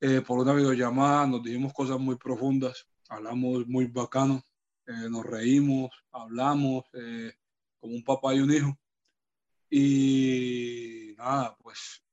Eh, 0.00 0.20
por 0.20 0.38
una 0.38 0.54
videollamada 0.54 1.26
nos 1.26 1.42
dijimos 1.42 1.72
cosas 1.72 1.98
muy 1.98 2.16
profundas, 2.16 2.86
hablamos 3.08 3.66
muy 3.66 3.86
bacano, 3.86 4.42
eh, 4.86 5.08
nos 5.10 5.24
reímos, 5.24 5.90
hablamos 6.12 6.84
eh, 6.92 7.32
como 7.78 7.94
un 7.94 8.04
papá 8.04 8.34
y 8.34 8.40
un 8.40 8.52
hijo. 8.52 8.78
Y 9.70 11.14
nada, 11.18 11.56
pues 11.62 12.04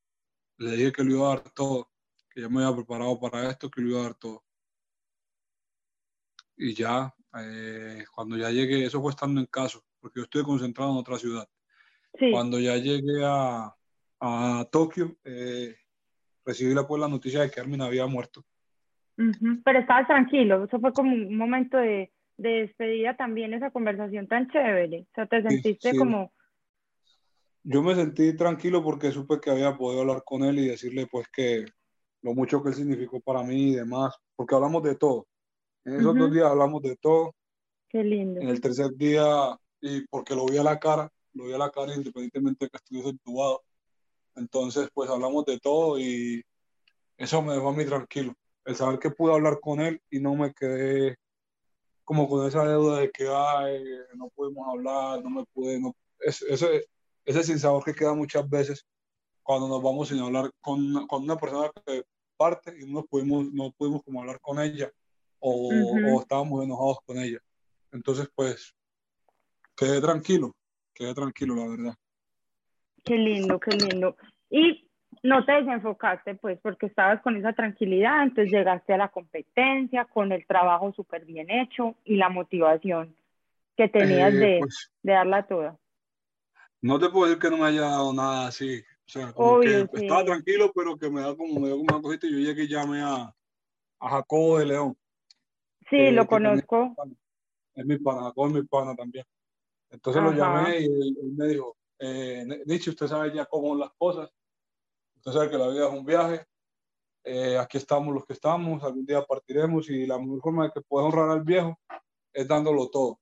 le 0.58 0.72
dije 0.72 0.92
que 0.92 1.04
le 1.04 1.14
iba 1.14 1.32
a 1.32 1.36
dar 1.36 1.50
todo, 1.52 1.92
que 2.30 2.42
ya 2.42 2.50
me 2.50 2.64
había 2.64 2.76
preparado 2.76 3.20
para 3.20 3.50
esto, 3.50 3.70
que 3.70 3.82
le 3.82 3.90
iba 3.90 4.00
a 4.00 4.04
dar 4.04 4.16
todo. 4.16 4.44
Y 6.58 6.74
ya, 6.74 7.14
cuando 8.14 8.38
ya 8.38 8.52
llegué, 8.52 8.86
eso 8.86 9.02
fue 9.02 9.12
estando 9.12 9.40
en 9.40 9.48
caso, 9.48 9.84
porque 10.00 10.20
yo 10.20 10.24
estoy 10.24 10.44
concentrado 10.44 10.92
en 10.92 10.98
otra 10.98 11.18
ciudad. 11.18 11.50
Cuando 12.32 12.60
ya 12.60 12.78
llegué 12.78 13.24
a, 13.26 13.76
a 14.20 14.68
Tokio, 14.72 15.18
eh, 15.24 15.76
recibí 16.46 16.74
la, 16.74 16.88
pues, 16.88 17.02
la 17.02 17.08
noticia 17.08 17.42
de 17.42 17.50
que 17.50 17.60
Armin 17.60 17.82
había 17.82 18.06
muerto. 18.06 18.46
Pero 19.16 19.80
estabas 19.80 20.08
tranquilo, 20.08 20.66
eso 20.66 20.80
fue 20.80 20.94
como 20.94 21.14
un 21.14 21.36
momento 21.36 21.78
de, 21.78 22.12
de, 22.42 22.50
despedida 22.62 23.16
también, 23.16 23.54
esa 23.54 23.72
conversación 23.72 24.28
tan 24.28 24.50
chévere. 24.50 25.08
O 25.12 25.16
sea, 25.16 25.26
te 25.28 25.42
sentiste 25.42 25.98
como... 25.98 26.32
Yo 27.64 27.84
me 27.84 27.94
sentí 27.94 28.36
tranquilo 28.36 28.84
porque 28.84 29.12
supe 29.12 29.40
que 29.40 29.52
había 29.52 29.78
podido 29.78 30.02
hablar 30.02 30.24
con 30.26 30.44
él 30.44 30.58
y 30.60 30.68
decirle 30.68 31.06
pues 31.06 31.28
que 31.28 31.66
lo 32.24 32.34
mucho 32.34 32.64
que 32.64 32.70
él 32.70 32.76
significó 32.76 33.20
para 33.20 33.44
mí 33.44 33.72
y 33.72 33.76
demás, 33.76 34.16
porque 34.36 34.56
hablamos 34.56 34.82
de 34.84 34.96
todo. 34.96 35.28
En 35.86 35.96
esos 35.96 36.16
dos 36.16 36.32
días 36.32 36.46
hablamos 36.46 36.82
de 36.82 36.96
todo. 36.96 37.36
Qué 37.90 38.04
lindo. 38.04 38.42
En 38.42 38.50
el 38.50 38.62
tercer 38.62 38.92
día, 38.96 39.56
y 39.80 40.06
porque 40.08 40.36
lo 40.36 40.46
vi 40.46 40.58
a 40.58 40.64
la 40.64 40.80
cara, 40.80 41.12
lo 41.34 41.46
vi 41.46 41.54
a 41.54 41.58
la 41.58 41.70
cara 41.70 41.94
independientemente 41.94 42.66
de 42.66 42.70
que 42.70 42.78
estuviese 42.78 43.10
entubado. 43.10 43.62
Entonces, 44.36 44.90
pues 44.94 45.10
hablamos 45.10 45.46
de 45.46 45.60
todo 45.60 46.00
y 46.00 46.44
eso 47.18 47.42
me 47.42 47.54
dejó 47.54 47.70
a 47.70 47.76
mí 47.76 47.86
tranquilo. 47.86 48.34
El 48.66 48.76
saber 48.76 49.00
que 49.00 49.12
pude 49.12 49.34
hablar 49.34 49.60
con 49.60 49.82
él 49.82 50.00
y 50.10 50.20
no 50.20 50.36
me 50.36 50.54
quedé 50.54 51.18
como 52.12 52.28
con 52.28 52.46
esa 52.46 52.66
deuda 52.66 53.00
de 53.00 53.10
que 53.10 53.26
Ay, 53.26 53.82
no 54.16 54.28
pudimos 54.36 54.68
hablar, 54.68 55.24
no 55.24 55.30
me 55.30 55.46
pude, 55.54 55.80
no, 55.80 55.96
ese, 56.20 56.54
ese, 56.54 56.86
ese 57.24 57.44
sinsabor 57.44 57.86
que 57.86 57.94
queda 57.94 58.14
muchas 58.14 58.50
veces 58.50 58.86
cuando 59.42 59.70
nos 59.70 59.82
vamos 59.82 60.10
sin 60.10 60.20
hablar 60.20 60.52
con, 60.60 61.08
con 61.08 61.24
una 61.24 61.38
persona 61.38 61.72
que 61.86 62.04
parte 62.36 62.76
y 62.78 62.92
no 62.92 63.06
pudimos, 63.06 63.50
no 63.54 63.72
pudimos 63.72 64.04
como 64.04 64.20
hablar 64.20 64.42
con 64.42 64.60
ella 64.60 64.92
o, 65.40 65.70
o 65.70 66.20
estábamos 66.20 66.66
enojados 66.66 66.98
con 67.06 67.18
ella. 67.18 67.40
Entonces, 67.94 68.28
pues, 68.36 68.76
quedé 69.78 70.02
tranquilo 70.02 70.54
quedé 70.94 71.14
tranquilo, 71.14 71.56
la 71.56 71.68
verdad. 71.68 71.96
Qué 73.06 73.16
lindo, 73.16 73.58
qué 73.58 73.72
lindo. 73.72 74.18
Y 74.50 74.91
no 75.24 75.46
te 75.46 75.52
desenfocaste, 75.52 76.36
pues, 76.36 76.60
porque 76.62 76.88
estabas 76.88 77.22
con 77.22 77.36
esa 77.36 77.54
tranquilidad, 77.54 78.24
entonces 78.24 78.52
llegaste 78.52 78.94
a 78.94 78.98
la 78.98 79.10
competencia 79.10 80.06
con 80.06 80.32
el 80.32 80.46
trabajo 80.46 80.92
súper 80.94 81.26
bien 81.26 81.50
hecho 81.50 81.96
y 82.04 82.16
la 82.16 82.30
motivación 82.30 83.16
que 83.78 83.88
tenías 83.88 84.34
eh, 84.34 84.38
de, 84.38 84.60
pues, 84.60 84.92
de, 85.04 85.14
darla 85.14 85.48
toda. 85.48 85.78
No 86.82 87.00
te 87.00 87.10
puedo 87.10 87.26
decir 87.26 87.42
que 87.42 87.50
no 87.50 87.58
me 87.58 87.68
haya 87.68 87.82
dado 87.82 88.14
nada 88.14 88.48
así. 88.48 88.80
O 88.80 89.12
sea, 89.12 89.34
estaba 89.94 90.24
tranquilo, 90.24 90.72
pero 90.74 90.98
que 90.98 91.10
me 91.10 91.22
da 91.22 91.36
como, 91.36 91.60
me 91.60 91.70
da 91.70 91.76
como 91.76 91.84
una 91.84 92.02
cosita. 92.02 92.28
Yo 92.28 92.38
llegué 92.38 92.64
y 92.64 92.68
llamé 92.68 93.02
a, 93.02 93.34
a 94.00 94.10
Jacobo 94.10 94.60
de 94.60 94.66
León. 94.66 94.98
Sí, 95.90 96.12
lo 96.12 96.26
conozco. 96.26 96.96
Es 97.76 97.86
mi 97.86 97.98
pana, 97.98 98.24
Jacobo 98.24 98.48
es 98.48 98.54
mi 98.54 98.64
pana 98.64 98.96
también. 98.96 99.26
Entonces 99.90 100.24
lo 100.24 100.32
llamé 100.32 100.80
y 100.80 100.86
él, 100.86 101.16
me 101.36 101.48
dijo, 101.48 101.76
eh, 102.00 102.46
Nietzsche, 102.66 102.92
usted 102.92 103.08
sabe 103.08 103.34
ya 103.34 103.46
cómo 103.46 103.70
son 103.70 103.80
las 103.80 103.92
cosas, 103.98 104.32
usted 105.22 105.34
sabe 105.34 105.52
que 105.52 105.58
la 105.58 105.68
vida 105.68 105.88
es 105.88 105.94
un 105.94 106.04
viaje, 106.04 106.46
eh, 107.24 107.56
aquí 107.56 107.78
estamos 107.78 108.12
los 108.12 108.26
que 108.26 108.34
estamos, 108.34 108.84
algún 108.84 109.06
día 109.06 109.22
partiremos 109.24 109.88
y 109.90 110.08
la 110.08 110.18
mejor 110.18 110.42
forma 110.42 110.64
de 110.66 110.72
que 110.72 110.82
pueda 110.82 111.06
honrar 111.06 111.30
al 111.30 111.44
viejo 111.44 111.80
es 112.34 112.48
dándolo 112.48 112.90
todo, 112.90 113.20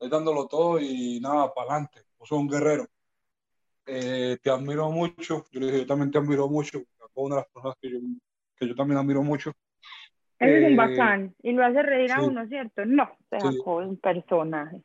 es 0.00 0.08
dándolo 0.08 0.46
todo 0.46 0.80
y 0.80 1.20
nada, 1.20 1.52
para 1.52 1.72
adelante, 1.72 2.06
vos 2.18 2.28
sos 2.28 2.38
un 2.38 2.48
guerrero. 2.48 2.86
eh, 3.86 4.38
te 4.42 4.48
admiro 4.48 4.90
mucho. 4.90 5.44
Yo 5.52 5.60
le 5.60 5.66
dije, 5.66 5.78
yo 5.80 5.86
también 5.86 6.10
te 6.10 6.16
admiro 6.16 6.48
mucho. 6.48 6.82
Una 7.16 7.36
de 7.36 7.40
las 7.42 7.50
personas 7.50 7.76
que 7.82 7.90
yo, 7.90 7.98
que 8.56 8.66
yo 8.66 8.74
también 8.74 8.98
admiro 8.98 9.22
mucho. 9.22 9.52
Ese 10.38 10.58
es 10.58 10.64
un 10.64 10.72
eh, 10.72 10.76
bacán. 10.76 11.34
Y 11.42 11.52
lo 11.52 11.66
hace 11.66 11.82
reír 11.82 12.12
a 12.12 12.22
uno, 12.22 12.46
¿cierto? 12.48 12.86
No, 12.86 13.10
se 13.28 13.40
sacó 13.40 13.76
un 13.76 13.98
personaje. 13.98 14.82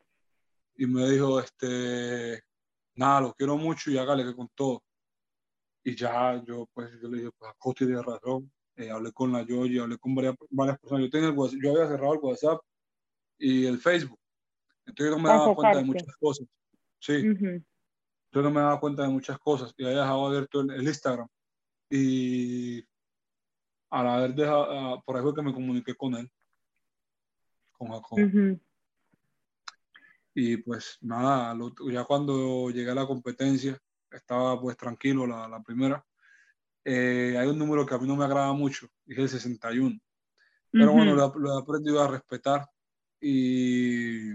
Y 0.76 0.86
me 0.86 1.08
dijo, 1.10 1.40
este, 1.40 2.42
nada, 2.94 3.22
lo 3.22 3.32
quiero 3.32 3.56
mucho 3.56 3.90
y 3.90 3.96
hágale 3.96 4.22
que 4.22 4.36
con 4.36 4.48
todo. 4.54 4.82
Y 5.90 5.96
ya 5.96 6.40
yo, 6.44 6.68
pues, 6.72 6.88
yo 7.02 7.08
le 7.08 7.18
dije, 7.18 7.30
pues, 7.36 7.52
Costi 7.58 7.84
tiene 7.84 8.00
razón. 8.00 8.50
Eh, 8.76 8.90
hablé 8.90 9.10
con 9.12 9.32
la 9.32 9.42
Yoyi, 9.42 9.80
hablé 9.80 9.98
con 9.98 10.14
varias, 10.14 10.36
varias 10.48 10.78
personas. 10.78 11.04
Yo, 11.04 11.10
tenía 11.10 11.28
el 11.30 11.60
yo 11.60 11.70
había 11.72 11.88
cerrado 11.88 12.14
el 12.14 12.20
WhatsApp 12.22 12.60
y 13.38 13.66
el 13.66 13.78
Facebook. 13.78 14.20
Entonces 14.86 15.10
yo 15.10 15.16
no 15.16 15.22
me 15.22 15.28
daba 15.28 15.54
cuenta 15.54 15.78
de 15.78 15.84
muchas 15.84 16.16
cosas. 16.16 16.46
Sí. 17.00 17.14
Entonces 17.14 17.64
no 18.32 18.50
me 18.52 18.60
daba 18.60 18.78
cuenta 18.78 19.02
de 19.02 19.08
muchas 19.08 19.36
cosas. 19.40 19.74
Y 19.76 19.84
había 19.84 19.98
dejado 19.98 20.26
abierto 20.28 20.60
el, 20.60 20.70
el 20.70 20.82
Instagram. 20.84 21.26
Y 21.90 22.84
al 23.90 24.06
haber 24.06 24.34
dejado, 24.34 24.66
ah, 24.70 25.02
por 25.04 25.16
eso 25.16 25.34
que 25.34 25.42
me 25.42 25.52
comuniqué 25.52 25.96
con 25.96 26.14
él, 26.14 26.30
con 27.72 27.88
Jacob. 27.88 28.60
Y 30.34 30.56
pues 30.58 30.98
nada, 31.00 31.58
ya 31.90 32.04
cuando 32.04 32.70
llegué 32.70 32.92
a 32.92 32.94
la 32.94 33.06
competencia, 33.08 33.76
estaba 34.16 34.60
pues 34.60 34.76
tranquilo 34.76 35.26
la, 35.26 35.48
la 35.48 35.62
primera. 35.62 36.04
Eh, 36.84 37.36
hay 37.38 37.46
un 37.48 37.58
número 37.58 37.84
que 37.84 37.94
a 37.94 37.98
mí 37.98 38.06
no 38.06 38.16
me 38.16 38.24
agrada 38.24 38.52
mucho, 38.52 38.88
es 39.06 39.18
el 39.18 39.28
61. 39.28 39.98
Pero 40.72 40.92
bueno, 40.92 41.14
lo, 41.14 41.34
lo, 41.36 41.58
he 41.58 41.62
aprendido 41.62 42.00
a 42.00 42.08
respetar 42.08 42.68
y 43.20 44.30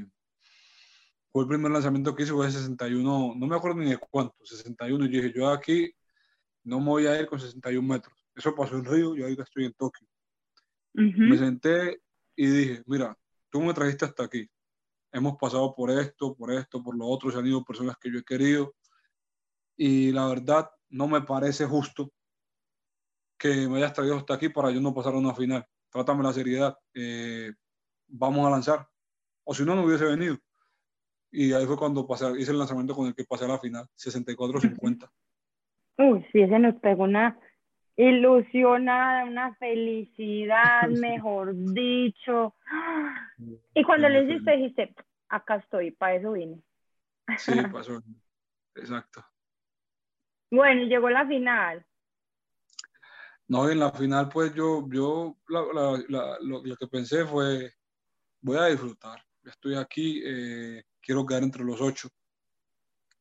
fue 1.32 1.44
el 1.44 1.48
primer 1.48 1.72
lanzamiento 1.72 2.13
que 2.13 2.24
hice, 2.24 2.34
fue 2.34 2.46
el 2.46 2.51
61, 2.51 3.34
no 3.36 3.48
me 3.48 3.55
acuerdo 3.55 3.79
ni 3.79 3.89
de 3.89 3.98
cuánto, 3.98 4.36
61. 4.44 5.05
Y 5.05 5.10
dije, 5.10 5.34
yo 5.34 5.50
aquí 5.50 5.94
no 6.63 6.79
me 6.79 6.88
voy 6.88 7.08
a 7.08 7.20
ir 7.20 7.27
con 7.27 7.39
61 7.39 7.88
metros. 7.88 8.13
Eso 8.36 8.53
pasó 8.53 8.75
en 8.75 8.86
Río 8.86 9.15
y 9.15 9.22
ahorita 9.22 9.44
estoy 9.44 9.65
en 9.65 9.74
Tokio. 9.74 10.08
Me 10.94 11.38
senté 11.38 12.01
y 12.36 12.48
dije, 12.48 12.84
mira, 12.86 13.17
tú 13.50 13.62
me 13.62 13.74
trajiste 13.74 14.05
hasta 14.05 14.24
aquí. 14.24 14.50
Hemos 15.12 15.38
pasado 15.38 15.74
por 15.74 15.91
esto, 15.91 16.36
por 16.36 16.51
esto, 16.51 16.82
por 16.84 16.98
lo 16.98 17.05
otro, 17.05 17.32
se 17.32 17.38
han 17.38 17.48
ido 17.48 17.63
personas 17.63 17.98
que 17.98 18.12
yo 18.12 18.20
he 18.20 18.24
querido. 18.24 18.74
Y 19.77 20.12
la 20.12 20.27
verdad, 20.27 20.70
no 20.89 21.08
me 21.08 21.22
parece 21.22 21.65
justo 21.65 22.12
que 23.38 23.67
me 23.67 23.77
hayas 23.77 23.94
traído 23.94 24.17
hasta 24.17 24.36
aquí 24.36 24.50
para 24.50 24.72
yo 24.72 24.79
no 24.79 24.94
pasar 24.94 25.13
a 25.13 25.17
una 25.17 25.34
final. 25.34 25.65
Trátame 25.89 26.24
la 26.24 26.34
seriedad. 26.34 26.77
Eh, 26.94 27.51
vamos 28.08 28.46
a 28.48 28.50
lanzar. 28.50 28.88
O 29.44 29.53
si 29.53 29.63
no, 29.63 29.75
no 29.75 29.84
hubiese 29.84 30.05
venido. 30.05 30.38
Y 31.32 31.51
ahí 31.53 31.65
fue 31.65 31.77
cuando 31.77 32.08
pasé, 32.08 32.32
hice 32.39 32.51
el 32.51 32.60
lanzamiento 32.60 32.96
con 32.96 33.08
el 33.08 33.15
que 33.15 33.25
pasé 33.25 33.46
a 33.46 33.50
la 33.50 33.60
final, 33.60 33.86
64-50. 33.98 35.10
Uy, 35.98 36.25
sí, 36.32 36.41
ese 36.41 36.60
nos 36.60 36.75
pegó 36.75 37.03
una, 37.03 37.38
ilusionada, 37.96 39.25
una 39.25 39.55
felicidad, 39.55 40.88
mejor 40.89 41.53
dicho. 41.55 42.55
Y 43.74 43.84
cuando 43.84 44.10
le 44.10 44.24
hiciste, 44.24 44.58
dijiste, 44.58 44.96
acá 45.29 45.55
estoy, 45.55 45.91
para 45.91 46.15
eso 46.15 46.32
vine. 46.32 46.62
Sí, 47.38 47.53
pasó. 47.72 48.01
Exacto. 48.75 49.25
Bueno, 50.51 50.83
y 50.83 50.87
llegó 50.87 51.09
la 51.09 51.27
final. 51.27 51.85
No, 53.47 53.69
en 53.69 53.79
la 53.79 53.91
final, 53.91 54.29
pues 54.29 54.53
yo, 54.55 54.87
yo 54.89 55.37
lo, 55.47 56.77
que 56.79 56.87
pensé 56.87 57.25
fue, 57.25 57.73
voy 58.41 58.57
a 58.57 58.65
disfrutar. 58.65 59.23
Estoy 59.43 59.75
aquí, 59.75 60.21
eh, 60.25 60.83
quiero 60.99 61.25
quedar 61.25 61.43
entre 61.43 61.63
los 61.63 61.79
ocho. 61.79 62.09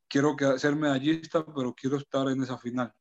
Quiero 0.09 0.37
ser 0.57 0.77
medallista, 0.77 1.45
pero 1.45 1.75
quiero 1.75 1.97
estar 1.99 2.29
en 2.29 2.43
esa 2.43 2.57
final. 2.57 2.93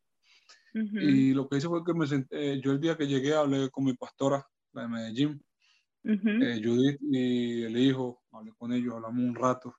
Y 0.74 1.34
lo 1.34 1.48
que 1.48 1.58
hice 1.58 1.68
fue 1.68 1.84
que 1.84 1.94
me 1.94 2.08
senté, 2.08 2.54
eh, 2.54 2.62
yo 2.62 2.72
el 2.72 2.80
día 2.80 2.98
que 2.98 3.08
llegué 3.08 3.36
hablé 3.36 3.70
con 3.70 3.84
mi 3.84 3.94
pastora, 3.94 4.44
la 4.72 4.82
de 4.82 4.88
Medellín, 4.88 5.46
eh, 6.04 6.60
Judith 6.64 7.00
y 7.02 7.64
el 7.64 7.78
hijo, 7.78 8.24
hablé 8.32 8.52
con 8.58 8.74
ellos, 8.74 8.96
hablamos 8.96 9.24
un 9.24 9.36
rato, 9.36 9.76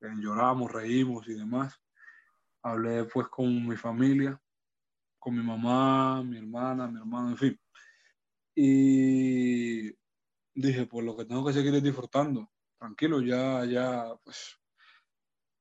lloramos, 0.00 0.72
reímos 0.72 1.28
y 1.28 1.34
demás. 1.34 1.74
Hablé 2.66 3.04
pues 3.04 3.28
con 3.28 3.64
mi 3.64 3.76
familia, 3.76 4.42
con 5.20 5.36
mi 5.36 5.42
mamá, 5.42 6.20
mi 6.24 6.38
hermana, 6.38 6.88
mi 6.88 6.98
hermano, 6.98 7.30
en 7.30 7.36
fin. 7.36 7.60
Y 8.56 9.92
dije, 10.52 10.86
pues 10.86 11.06
lo 11.06 11.16
que 11.16 11.26
tengo 11.26 11.46
que 11.46 11.52
seguir 11.52 11.76
es 11.76 11.82
disfrutando. 11.84 12.50
Tranquilo, 12.76 13.22
ya, 13.22 13.64
ya, 13.66 14.16
pues 14.24 14.58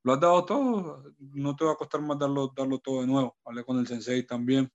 lo 0.01 0.13
has 0.13 0.19
dado 0.19 0.45
todo, 0.45 1.13
no 1.19 1.55
te 1.55 1.65
va 1.65 1.73
a 1.73 1.75
costar 1.75 2.01
más 2.01 2.17
darlo, 2.17 2.51
darlo 2.55 2.79
todo 2.79 3.01
de 3.01 3.07
nuevo. 3.07 3.37
Hablé 3.45 3.63
con 3.63 3.77
el 3.77 3.85
sensei 3.85 4.25
también. 4.25 4.71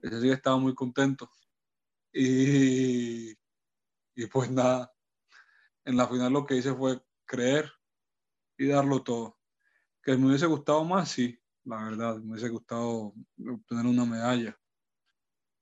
El 0.00 0.10
sensei 0.12 0.30
estaba 0.30 0.56
muy 0.56 0.74
contento. 0.74 1.30
Y, 2.10 3.32
y 4.14 4.26
pues 4.32 4.50
nada, 4.50 4.90
en 5.84 5.98
la 5.98 6.08
final 6.08 6.32
lo 6.32 6.46
que 6.46 6.56
hice 6.56 6.74
fue 6.74 7.02
creer 7.26 7.70
y 8.56 8.66
darlo 8.68 9.02
todo. 9.02 9.38
Que 10.02 10.16
me 10.16 10.28
hubiese 10.28 10.46
gustado 10.46 10.84
más, 10.84 11.10
sí, 11.10 11.39
la 11.64 11.84
verdad, 11.84 12.16
me 12.18 12.32
hubiese 12.32 12.48
gustado 12.48 13.12
obtener 13.48 13.86
una 13.86 14.04
medalla. 14.04 14.56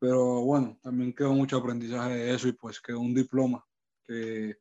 Pero 0.00 0.42
bueno, 0.42 0.78
también 0.82 1.12
quedó 1.12 1.32
mucho 1.32 1.56
aprendizaje 1.56 2.14
de 2.14 2.34
eso 2.34 2.48
y 2.48 2.52
pues 2.52 2.80
quedó 2.80 3.00
un 3.00 3.14
diploma 3.14 3.64
que 4.06 4.56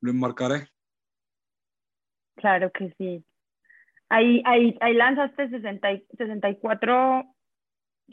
lo 0.00 0.10
enmarcaré. 0.10 0.68
Claro 2.36 2.70
que 2.70 2.94
sí. 2.96 3.24
Ahí, 4.08 4.40
ahí, 4.44 4.76
ahí 4.80 4.94
lanzaste 4.94 5.48
60, 5.48 5.88
64 6.16 7.24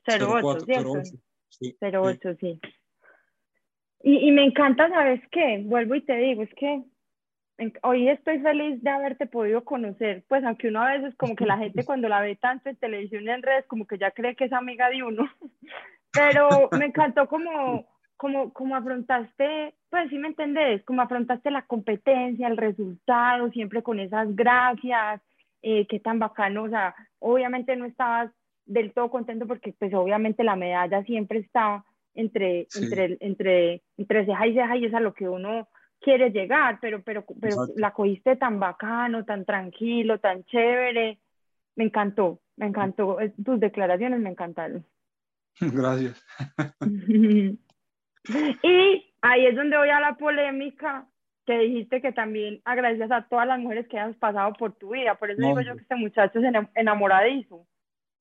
08, 0.07 0.65
¿cierto? 0.65 0.93
08, 0.93 1.03
sí. 1.49 1.77
08, 1.79 2.35
sí. 2.39 2.59
Y, 4.01 4.27
y, 4.27 4.31
me 4.31 4.43
encanta, 4.43 4.89
¿sabes 4.89 5.21
qué? 5.31 5.61
Vuelvo 5.63 5.95
y 5.95 6.01
te 6.01 6.15
digo, 6.17 6.43
es 6.43 6.53
que 6.55 6.83
hoy 7.83 8.09
estoy 8.09 8.39
feliz 8.39 8.81
de 8.81 8.89
haberte 8.89 9.25
podido 9.25 9.63
conocer, 9.63 10.23
pues 10.27 10.43
aunque 10.43 10.69
uno 10.69 10.81
a 10.81 10.93
veces 10.93 11.15
como 11.15 11.35
que 11.35 11.45
la 11.45 11.57
gente 11.57 11.85
cuando 11.85 12.09
la 12.09 12.21
ve 12.21 12.35
tanto 12.35 12.69
en 12.69 12.75
televisión 12.77 13.23
y 13.23 13.29
en 13.29 13.43
redes 13.43 13.65
como 13.67 13.85
que 13.85 13.97
ya 13.97 14.11
cree 14.11 14.35
que 14.35 14.45
es 14.45 14.53
amiga 14.53 14.89
de 14.89 15.03
uno, 15.03 15.29
pero 16.11 16.69
me 16.77 16.85
encantó 16.85 17.27
como, 17.27 17.85
como, 18.17 18.53
como 18.53 18.75
afrontaste, 18.75 19.75
pues 19.89 20.09
sí 20.09 20.17
me 20.17 20.29
entendés, 20.29 20.83
como 20.83 21.01
afrontaste 21.01 21.51
la 21.51 21.63
competencia, 21.63 22.47
el 22.47 22.57
resultado, 22.57 23.49
siempre 23.51 23.83
con 23.83 23.99
esas 23.99 24.35
gracias, 24.35 25.21
eh, 25.61 25.87
qué 25.87 25.99
tan 25.99 26.19
bacano, 26.19 26.63
o 26.63 26.69
sea, 26.69 26.95
obviamente 27.19 27.75
no 27.75 27.85
estabas 27.85 28.31
del 28.65 28.93
todo 28.93 29.09
contento 29.09 29.45
porque 29.47 29.73
pues 29.77 29.93
obviamente 29.93 30.43
la 30.43 30.55
medalla 30.55 31.03
siempre 31.03 31.39
está 31.39 31.83
entre, 32.15 32.67
entre, 32.75 33.17
entre, 33.19 33.81
entre 33.97 34.25
ceja 34.25 34.47
y 34.47 34.53
ceja 34.53 34.77
y 34.77 34.85
es 34.85 34.93
a 34.93 34.99
lo 34.99 35.13
que 35.13 35.27
uno 35.27 35.67
quiere 36.03 36.31
llegar, 36.31 36.79
pero, 36.81 37.01
pero, 37.01 37.25
pero 37.39 37.67
la 37.75 37.91
cogiste 37.93 38.35
tan 38.35 38.59
bacano, 38.59 39.25
tan 39.25 39.45
tranquilo, 39.45 40.19
tan 40.19 40.43
chévere, 40.43 41.19
me 41.75 41.85
encantó, 41.85 42.41
me 42.57 42.67
encantó, 42.67 43.17
tus 43.43 43.59
declaraciones 43.59 44.19
me 44.19 44.29
encantaron. 44.29 44.85
Gracias. 45.59 46.23
y 48.63 49.13
ahí 49.21 49.45
es 49.45 49.55
donde 49.55 49.77
voy 49.77 49.89
a 49.89 49.99
la 49.99 50.15
polémica 50.15 51.07
que 51.45 51.57
dijiste 51.59 52.01
que 52.01 52.11
también 52.11 52.61
agradeces 52.63 53.11
a 53.11 53.27
todas 53.27 53.47
las 53.47 53.59
mujeres 53.59 53.87
que 53.87 53.99
has 53.99 54.15
pasado 54.17 54.53
por 54.53 54.73
tu 54.73 54.93
vida. 54.93 55.15
Por 55.15 55.31
eso 55.31 55.41
digo 55.41 55.61
yo 55.61 55.75
que 55.75 55.81
este 55.81 55.95
muchacho 55.95 56.39
es 56.39 56.45
enamoradizo. 56.75 57.65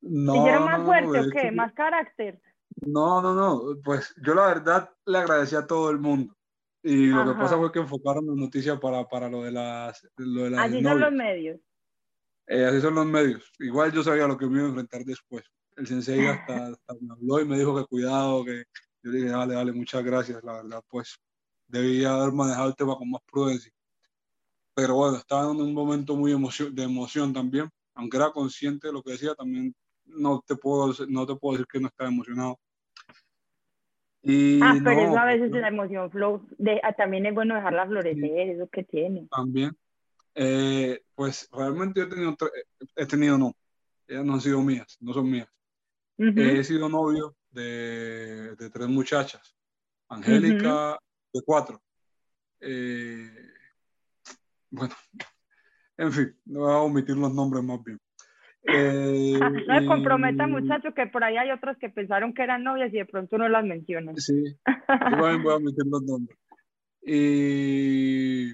No, 0.01 0.35
¿Hicieron 0.35 0.65
más 0.65 0.83
fuerte 0.83 1.21
o 1.21 1.31
qué? 1.31 1.53
¿Más 1.53 1.73
carácter? 1.75 2.41
No, 2.85 3.23
no, 3.23 3.35
no. 3.35 3.81
Pues 3.85 4.13
yo 4.25 4.35
la 4.35 4.47
verdad 4.47 4.91
le 5.07 5.19
agradecí 5.19 5.55
a 5.55 5.67
todo 5.67 5.91
el 5.91 5.99
mundo. 5.99 6.35
Y 6.83 7.07
lo 7.07 7.25
que 7.25 7.35
pasa 7.35 7.57
fue 7.57 7.71
que 7.71 7.79
enfocaron 7.79 8.27
la 8.27 8.35
noticia 8.35 8.79
para, 8.79 9.07
para 9.09 9.29
lo 9.29 9.43
de 9.43 9.53
las. 9.53 10.07
Lo 10.17 10.45
de 10.45 10.51
las 10.51 10.67
así 10.67 10.83
son 10.83 11.01
los 11.01 11.13
medios. 11.13 11.61
Eh, 12.49 12.65
así 12.65 12.81
son 12.81 12.95
los 12.95 13.07
medios. 13.07 13.53
Igual 13.61 13.93
yo 13.93 14.03
sabía 14.03 14.27
lo 14.27 14.37
que 14.37 14.47
me 14.47 14.59
iba 14.59 14.67
a 14.67 14.69
enfrentar 14.71 15.05
después. 15.05 15.45
El 15.77 15.87
sensei 15.87 16.27
hasta, 16.27 16.69
hasta 16.69 16.95
me 17.01 17.13
habló 17.13 17.41
y 17.41 17.45
me 17.45 17.59
dijo 17.59 17.77
que 17.77 17.85
cuidado, 17.87 18.45
que 18.45 18.65
yo 19.03 19.11
le 19.11 19.19
dije, 19.19 19.31
dale, 19.31 19.55
dale, 19.55 19.73
muchas 19.73 20.03
gracias, 20.05 20.43
la 20.43 20.55
verdad, 20.55 20.83
pues 20.89 21.19
debía 21.67 22.15
haber 22.15 22.33
manejado 22.33 22.69
el 22.69 22.77
tema 22.77 22.97
con 22.97 23.11
más 23.11 23.23
prudencia. 23.31 23.73
Pero 24.75 24.95
bueno, 24.97 25.17
estaba 25.17 25.51
en 25.51 25.61
un 25.61 25.75
momento 25.75 26.17
muy 26.17 26.33
de 26.33 26.83
emoción 26.83 27.33
también, 27.33 27.69
aunque 27.95 28.17
era 28.17 28.31
consciente 28.31 28.89
de 28.89 28.93
lo 28.93 29.03
que 29.03 29.13
decía, 29.13 29.35
también 29.35 29.75
no 30.05 30.43
te 30.47 30.57
puedo, 30.57 30.95
no 31.09 31.27
te 31.27 31.37
puedo 31.37 31.53
decir 31.55 31.67
que 31.67 31.81
no 31.81 31.89
estaba 31.89 32.11
emocionado. 32.11 32.59
Ah, 34.25 34.77
pero 34.85 35.01
eso 35.01 35.19
a 35.19 35.25
veces 35.25 35.51
la 35.51 35.69
emoción 35.69 36.11
flow, 36.11 36.47
de, 36.59 36.81
ah, 36.85 36.93
también 36.93 37.27
es 37.27 37.35
bueno 37.35 37.57
dejarla 37.57 37.87
florecer, 37.87 38.51
eso 38.51 38.69
que 38.69 38.85
tiene. 38.85 39.27
También. 39.31 39.77
Eh, 40.35 41.03
pues 41.15 41.49
realmente 41.53 42.01
yo 42.01 42.07
he 42.07 42.09
tenido, 42.09 42.37
he 42.97 43.07
tenido 43.07 43.39
no, 43.39 43.53
ellas 44.07 44.25
no 44.25 44.35
han 44.35 44.41
sido 44.41 44.63
mías, 44.63 44.97
no 45.01 45.13
son 45.13 45.31
mías. 45.31 45.49
He 46.17 46.63
sido 46.63 46.89
novio 46.89 47.35
de, 47.51 48.55
de 48.55 48.71
tres 48.71 48.89
muchachas, 48.89 49.57
Angélica, 50.09 50.99
de 51.33 51.43
cuatro. 51.45 51.83
Eh, 52.61 53.51
bueno, 54.71 54.95
en 55.97 56.13
fin, 56.13 56.41
no 56.45 56.61
voy 56.61 56.73
a 56.73 56.79
omitir 56.79 57.17
los 57.17 57.35
nombres 57.35 57.65
más 57.65 57.83
bien. 57.83 58.01
Eh, 58.65 59.39
no 59.41 59.81
se 59.81 59.87
comprometa, 59.87 60.47
muchacho, 60.47 60.95
que 60.95 61.07
por 61.07 61.25
ahí 61.25 61.37
hay 61.37 61.51
otros 61.51 61.77
que 61.79 61.89
pensaron 61.89 62.33
que 62.33 62.43
eran 62.43 62.63
novias 62.63 62.93
y 62.95 62.99
de 62.99 63.07
pronto 63.07 63.37
no 63.39 63.49
las 63.49 63.65
mencionan. 63.65 64.17
Sí, 64.17 64.57
también 64.87 65.43
voy 65.43 65.55
a 65.55 65.59
meter 65.59 65.87
los 65.87 66.03
nombres. 66.03 66.39
Y 67.05 68.53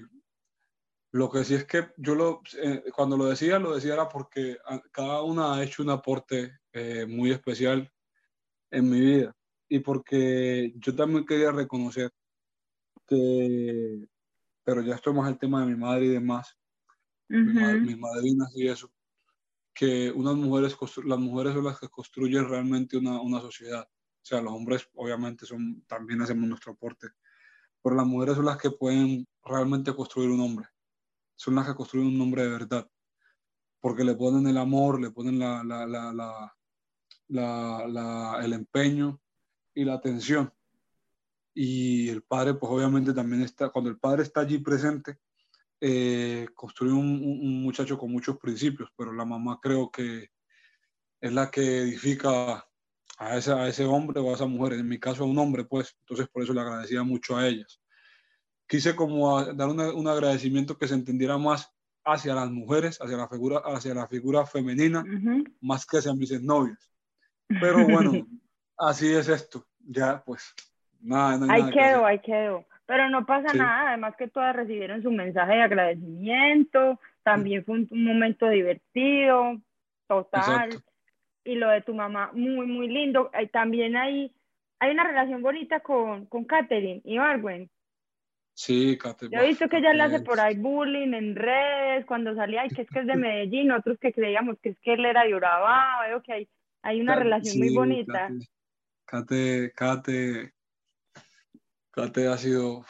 lo 1.11 1.29
que 1.29 1.43
sí 1.43 1.55
es 1.55 1.65
que 1.65 1.87
yo 1.97 2.15
lo, 2.15 2.41
eh, 2.61 2.83
cuando 2.95 3.17
lo 3.17 3.25
decía, 3.25 3.59
lo 3.59 3.75
decía 3.75 3.93
era 3.93 4.09
porque 4.09 4.57
cada 4.91 5.21
una 5.23 5.55
ha 5.55 5.63
hecho 5.63 5.83
un 5.83 5.91
aporte 5.91 6.59
eh, 6.73 7.05
muy 7.07 7.31
especial 7.31 7.91
en 8.71 8.89
mi 8.89 8.99
vida 8.99 9.35
y 9.69 9.79
porque 9.79 10.73
yo 10.75 10.95
también 10.95 11.25
quería 11.25 11.51
reconocer 11.51 12.11
que, 13.07 14.07
pero 14.63 14.81
ya 14.81 14.95
esto 14.95 15.11
es 15.11 15.15
más 15.15 15.29
el 15.29 15.37
tema 15.37 15.61
de 15.61 15.67
mi 15.67 15.75
madre 15.75 16.05
y 16.05 16.09
demás, 16.09 16.57
mis, 17.27 17.97
madrinas 17.97 18.51
y 18.55 18.67
eso, 18.67 18.91
que 19.79 20.11
unas 20.11 20.35
mujeres, 20.35 20.75
las 21.05 21.19
mujeres 21.19 21.53
son 21.53 21.63
las 21.63 21.79
que 21.79 21.87
construyen 21.87 22.49
realmente 22.49 22.97
una, 22.97 23.21
una 23.21 23.39
sociedad. 23.39 23.87
O 23.89 24.25
sea, 24.25 24.41
los 24.41 24.51
hombres 24.51 24.89
obviamente 24.93 25.45
son, 25.45 25.85
también 25.87 26.21
hacemos 26.21 26.49
nuestro 26.49 26.73
aporte, 26.73 27.07
pero 27.81 27.95
las 27.95 28.05
mujeres 28.05 28.35
son 28.35 28.43
las 28.43 28.57
que 28.57 28.71
pueden 28.71 29.25
realmente 29.41 29.95
construir 29.95 30.31
un 30.31 30.41
hombre. 30.41 30.67
Son 31.37 31.55
las 31.55 31.65
que 31.65 31.75
construyen 31.75 32.13
un 32.13 32.19
hombre 32.19 32.43
de 32.43 32.49
verdad. 32.49 32.91
Porque 33.79 34.03
le 34.03 34.15
ponen 34.15 34.47
el 34.47 34.57
amor, 34.57 34.99
le 34.99 35.11
ponen 35.11 35.39
la, 35.39 35.63
la, 35.63 35.87
la, 37.29 38.39
el 38.43 38.51
empeño 38.51 39.21
y 39.73 39.85
la 39.85 39.93
atención. 39.93 40.53
Y 41.53 42.09
el 42.09 42.21
padre, 42.23 42.55
pues 42.55 42.69
obviamente 42.69 43.13
también 43.13 43.43
está, 43.43 43.69
cuando 43.69 43.89
el 43.89 43.97
padre 43.97 44.23
está 44.23 44.41
allí 44.41 44.57
presente, 44.57 45.19
eh, 45.81 46.47
construye 46.53 46.93
un, 46.93 47.61
muchacho 47.63 47.97
con 47.97 48.11
muchos 48.11 48.37
principios, 48.37 48.89
pero 48.97 49.13
la 49.13 49.25
mamá 49.25 49.59
creo 49.61 49.89
que 49.89 50.29
es 51.21 51.33
la 51.33 51.49
que 51.49 51.79
edifica 51.79 52.65
a 53.17 53.37
ese, 53.37 53.51
a 53.51 53.67
ese 53.67 53.85
hombre 53.85 54.19
o 54.19 54.29
a 54.29 54.33
esa 54.33 54.45
mujer, 54.45 54.73
en 54.73 54.87
mi 54.87 54.99
caso 54.99 55.23
a 55.23 55.27
un 55.27 55.37
hombre, 55.37 55.65
pues, 55.65 55.95
entonces 56.01 56.27
por 56.29 56.43
eso 56.43 56.53
le 56.53 56.61
agradecía 56.61 57.03
mucho 57.03 57.37
a 57.37 57.47
ellas. 57.47 57.81
Quise 58.67 58.95
como 58.95 59.43
dar 59.53 59.67
un 59.67 60.07
agradecimiento 60.07 60.77
que 60.77 60.87
se 60.87 60.93
entendiera 60.93 61.37
más 61.37 61.73
hacia 62.05 62.35
las 62.35 62.49
mujeres, 62.51 62.99
hacia 63.01 63.17
la 63.17 63.27
figura, 63.27 63.61
hacia 63.65 63.93
la 63.93 64.07
figura 64.07 64.45
femenina, 64.45 65.03
más 65.61 65.85
que 65.85 65.97
hacia 65.97 66.13
mis 66.13 66.41
novias. 66.41 66.91
Pero 67.47 67.85
bueno, 67.87 68.11
así 68.77 69.11
es 69.11 69.27
esto, 69.27 69.67
ya 69.79 70.23
pues, 70.23 70.53
nada, 70.99 71.37
nada. 71.37 71.53
Ahí 71.53 71.71
quedó, 71.71 72.05
ahí 72.05 72.19
quedó. 72.19 72.65
Pero 72.89 73.07
no 73.07 73.23
pasa 73.23 73.53
nada, 73.53 73.89
además 73.89 74.15
que 74.17 74.27
todas 74.27 74.55
recibieron 74.55 75.03
su 75.03 75.11
mensaje 75.11 75.57
de 75.57 75.61
agradecimiento, 75.61 76.99
también 77.21 77.63
fue 77.63 77.75
un, 77.75 77.87
momento 77.91 78.49
divertido, 78.49 79.61
total. 80.07 80.71
Y 81.43 81.53
lo 81.53 81.69
de 81.69 81.83
tu 81.83 81.93
mamá, 81.93 82.31
muy, 82.33 82.65
muy 82.65 82.87
lindo. 82.87 83.29
también 83.53 83.95
hay, 83.95 84.33
hay 84.79 84.89
una 84.89 85.03
relación 85.03 85.43
bonita 85.43 85.81
con, 85.81 86.25
con 86.25 86.45
Katherine 86.45 87.01
y 87.03 87.19
Barwen. 87.19 87.69
Sí, 88.55 88.97
Katherine. 88.97 89.37
Yo 89.37 89.43
he 89.43 89.49
visto 89.49 89.69
que 89.69 89.77
ella 89.77 89.93
le 89.93 90.01
hace 90.01 90.21
por 90.21 90.39
ahí 90.39 90.57
bullying 90.57 91.13
en 91.13 91.35
redes, 91.35 92.07
cuando 92.07 92.33
salía, 92.33 92.65
y 92.65 92.69
que 92.69 92.81
es 92.81 92.89
que 92.89 93.01
es 93.01 93.05
de 93.05 93.15
Medellín, 93.17 93.71
otros 93.71 93.99
que 93.99 94.11
creíamos 94.11 94.57
que 94.63 94.69
es 94.69 94.79
que 94.79 94.93
él 94.93 95.05
era 95.05 95.25
de 95.25 95.35
Urabá, 95.35 96.07
veo 96.07 96.23
que 96.23 96.33
hay, 96.33 96.49
hay 96.81 97.01
una 97.01 97.13
relación 97.13 97.59
muy 97.59 97.71
bonita. 97.71 98.31
Kate, 99.05 99.73
Kate, 99.75 100.53
Kate 101.99 102.27
ha 102.29 102.37
sido, 102.37 102.85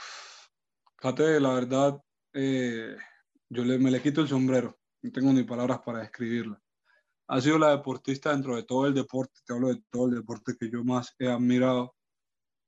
la 1.01 1.53
verdad, 1.53 1.99
eh, 2.31 2.95
yo 3.49 3.65
le, 3.65 3.79
me 3.79 3.89
le 3.89 4.03
quito 4.03 4.21
el 4.21 4.27
sombrero, 4.27 4.77
no 5.01 5.11
tengo 5.11 5.33
ni 5.33 5.43
palabras 5.43 5.79
para 5.83 5.99
describirla. 5.99 6.61
Ha 7.27 7.41
sido 7.41 7.57
la 7.57 7.71
deportista 7.71 8.31
dentro 8.31 8.55
de 8.55 8.63
todo 8.63 8.85
el 8.85 8.93
deporte, 8.93 9.39
te 9.43 9.53
hablo 9.53 9.69
de 9.69 9.81
todo 9.89 10.09
el 10.09 10.15
deporte 10.15 10.55
que 10.59 10.69
yo 10.69 10.83
más 10.83 11.15
he 11.17 11.27
admirado 11.27 11.95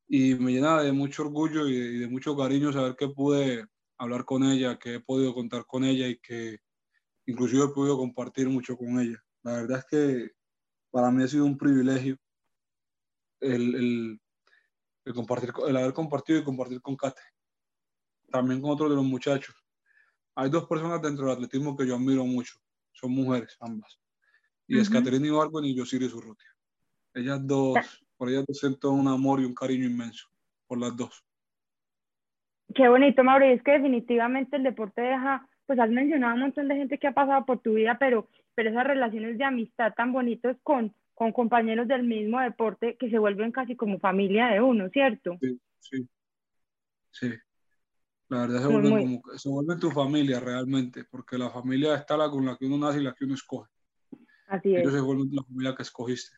y 0.07 0.33
me 0.33 0.51
llena 0.51 0.81
de 0.81 0.91
mucho 0.91 1.23
orgullo 1.23 1.67
y 1.67 1.99
de, 1.99 2.07
mucho 2.07 2.35
cariño 2.35 2.73
saber 2.73 2.95
que 2.95 3.09
pude 3.09 3.63
hablar 3.99 4.25
con 4.25 4.43
ella, 4.43 4.79
que 4.79 4.95
he 4.95 4.99
podido 4.99 5.35
contar 5.35 5.65
con 5.67 5.83
ella 5.83 6.07
y 6.07 6.19
que 6.19 6.57
inclusive 7.27 7.65
he 7.65 7.69
podido 7.69 7.97
compartir 7.97 8.49
mucho 8.49 8.75
con 8.75 8.99
ella. 8.99 9.23
La 9.43 9.53
verdad 9.53 9.79
es 9.79 9.85
que 9.85 10.31
para 10.89 11.11
mí 11.11 11.23
ha 11.23 11.27
sido 11.27 11.45
un 11.45 11.57
privilegio 11.57 12.17
el, 13.41 13.75
el, 13.75 14.21
el, 15.05 15.13
compartir, 15.13 15.51
el 15.67 15.77
haber 15.77 15.93
compartido 15.93 16.39
y 16.39 16.43
compartir 16.43 16.81
con 16.81 16.95
Kate, 16.95 17.21
también 18.29 18.61
con 18.61 18.71
otros 18.71 18.89
de 18.89 18.95
los 18.95 19.05
muchachos. 19.05 19.55
Hay 20.35 20.49
dos 20.49 20.65
personas 20.67 21.01
dentro 21.01 21.25
del 21.25 21.35
atletismo 21.35 21.75
que 21.75 21.85
yo 21.85 21.95
admiro 21.95 22.25
mucho, 22.25 22.55
son 22.91 23.11
mujeres 23.11 23.57
ambas, 23.59 23.99
y 24.67 24.79
es 24.79 24.89
Caterina 24.89 25.27
Ibargüen 25.27 25.65
y 25.65 25.75
Yosiris 25.75 26.13
Urrutia. 26.13 26.49
Ellas 27.13 27.45
dos, 27.45 27.77
por 28.15 28.29
ellas 28.29 28.45
dos 28.47 28.57
siento 28.57 28.91
un 28.91 29.07
amor 29.07 29.41
y 29.41 29.45
un 29.45 29.53
cariño 29.53 29.85
inmenso, 29.85 30.29
por 30.67 30.79
las 30.79 30.95
dos. 30.95 31.25
Qué 32.73 32.87
bonito, 32.87 33.23
Mauro, 33.23 33.45
y 33.45 33.51
es 33.51 33.63
que 33.63 33.71
definitivamente 33.71 34.55
el 34.55 34.63
deporte 34.63 35.01
deja, 35.01 35.45
pues 35.65 35.77
has 35.77 35.89
mencionado 35.89 36.35
un 36.35 36.41
montón 36.41 36.69
de 36.69 36.75
gente 36.75 36.97
que 36.97 37.07
ha 37.07 37.13
pasado 37.13 37.45
por 37.45 37.59
tu 37.59 37.73
vida, 37.73 37.97
pero, 37.99 38.29
pero 38.55 38.69
esas 38.69 38.87
relaciones 38.87 39.37
de 39.37 39.43
amistad 39.43 39.93
tan 39.93 40.13
bonitos 40.13 40.55
con, 40.63 40.95
con 41.21 41.33
compañeros 41.33 41.87
del 41.87 42.01
mismo 42.01 42.39
deporte 42.39 42.97
que 42.97 43.07
se 43.11 43.19
vuelven 43.19 43.51
casi 43.51 43.75
como 43.75 43.99
familia 43.99 44.47
de 44.47 44.59
uno, 44.59 44.89
¿cierto? 44.89 45.37
Sí, 45.39 45.61
sí. 45.79 46.09
Sí. 47.11 47.31
La 48.27 48.39
verdad 48.39 48.61
se 48.61 48.67
vuelven, 48.67 49.19
Como, 49.21 49.37
se 49.37 49.49
vuelven 49.49 49.79
tu 49.79 49.91
familia 49.91 50.39
realmente, 50.39 51.03
porque 51.03 51.37
la 51.37 51.51
familia 51.51 51.93
está 51.93 52.17
la 52.17 52.27
con 52.27 52.43
la 52.43 52.57
que 52.57 52.65
uno 52.65 52.79
nace 52.79 53.01
y 53.01 53.03
la 53.03 53.13
que 53.13 53.25
uno 53.25 53.35
escoge. 53.35 53.69
Así 54.47 54.73
es. 54.73 54.81
Ellos 54.81 54.93
se 54.95 55.01
vuelven 55.01 55.29
la 55.31 55.43
familia 55.43 55.75
que 55.75 55.83
escogiste. 55.83 56.35